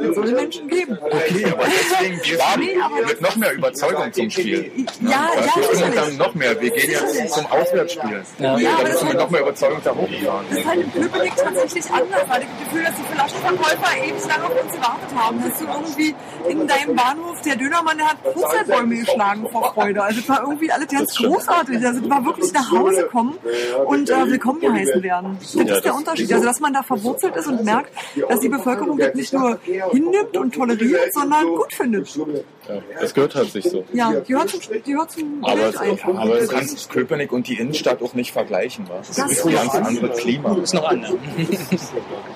[0.01, 0.99] Es soll Menschen geben.
[1.01, 2.39] Okay, aber deswegen Nee,
[2.83, 4.71] aber- mit noch mehr Überzeugung zum Spiel.
[5.01, 5.95] Ja, ja, Das ist sicherlich.
[6.01, 6.61] dann noch mehr.
[6.61, 8.23] Wir gehen jetzt zum Auswärtsspiel.
[8.39, 10.47] Ja, Da aber müssen wir noch mehr Überzeugung da hochfahren.
[10.51, 14.27] Das ist halt in Köpenick tatsächlich anders, weil ich das Gefühl, dass die Flaschenverkäufer ewig
[14.29, 16.15] lange auf uns gewartet haben, dass du irgendwie
[16.49, 20.03] in deinem Bahnhof der Dönermann, der hat Brotzeitbäume geschlagen vor Freude.
[20.03, 21.85] Also es war irgendwie alles ganz großartig.
[21.87, 23.39] Also es war wirklich nach Hause kommen
[23.87, 25.39] und äh, willkommen geheißen werden.
[25.41, 26.33] Das ist der Unterschied.
[26.33, 27.91] Also dass man da verwurzelt ist und merkt,
[28.29, 29.59] dass die Bevölkerung das nicht nur
[29.93, 32.09] hinnimmt und toleriert, sondern gut findet.
[32.35, 32.54] good.
[32.69, 33.85] Ja, das gehört halt sich so.
[33.93, 36.09] Ja, die hört zum, die hört zum Aber Bild es- einfach.
[36.15, 38.87] aber Du es kannst Köpenick und die Innenstadt auch nicht vergleichen.
[38.89, 39.09] Was?
[39.09, 40.57] Das Das ist ein ist ganz anderes Klima.
[40.63, 41.01] Ist noch an.
[41.01, 41.19] Ne?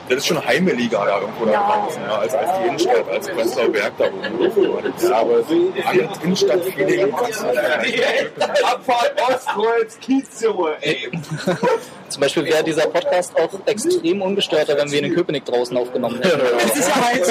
[0.08, 1.82] Das ist schon Heimeliga da irgendwo da Ja.
[1.82, 4.92] draußen, ja, als, als die Innenstadt, als Prenzlauer Berg da oben.
[5.02, 8.28] Ja, aber das Innenstadt-Feeling kannst du nicht vergleichen.
[8.64, 11.10] Abfahrt Ostkreuz, Kiezsumme, ey.
[12.08, 16.18] Zum Beispiel wäre dieser Podcast auch extrem ungestörter, wenn wir ihn in Köpenick draußen aufgenommen
[16.22, 16.38] hätten.
[16.56, 17.22] Mit Sicherheit.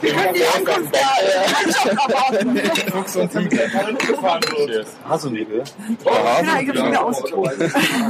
[0.00, 0.34] Wir können
[0.72, 3.62] Ankunft der Fuchs und Igel.
[3.62, 3.86] Ich habe
[6.76, 7.50] schon wieder ausgetobt.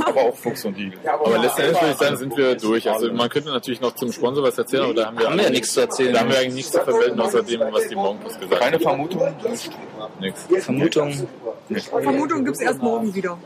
[0.07, 0.99] Aber auch Fuchs und Igel.
[1.07, 2.91] Aber letztendlich würde ich sagen, sind wir durch.
[2.91, 5.45] Also man könnte natürlich noch zum Sponsor was erzählen, aber da haben wir, Haben wir
[5.45, 6.15] ja nichts zu erzählen.
[6.15, 8.83] Da haben wir eigentlich nichts zu vermelden, außer dem, was die Monkeys gesagt Keine haben.
[8.83, 9.35] Vermutung?
[10.21, 10.47] Nix.
[10.65, 11.29] Vermutung.
[12.03, 13.39] Vermutung gibt es erst morgen wieder.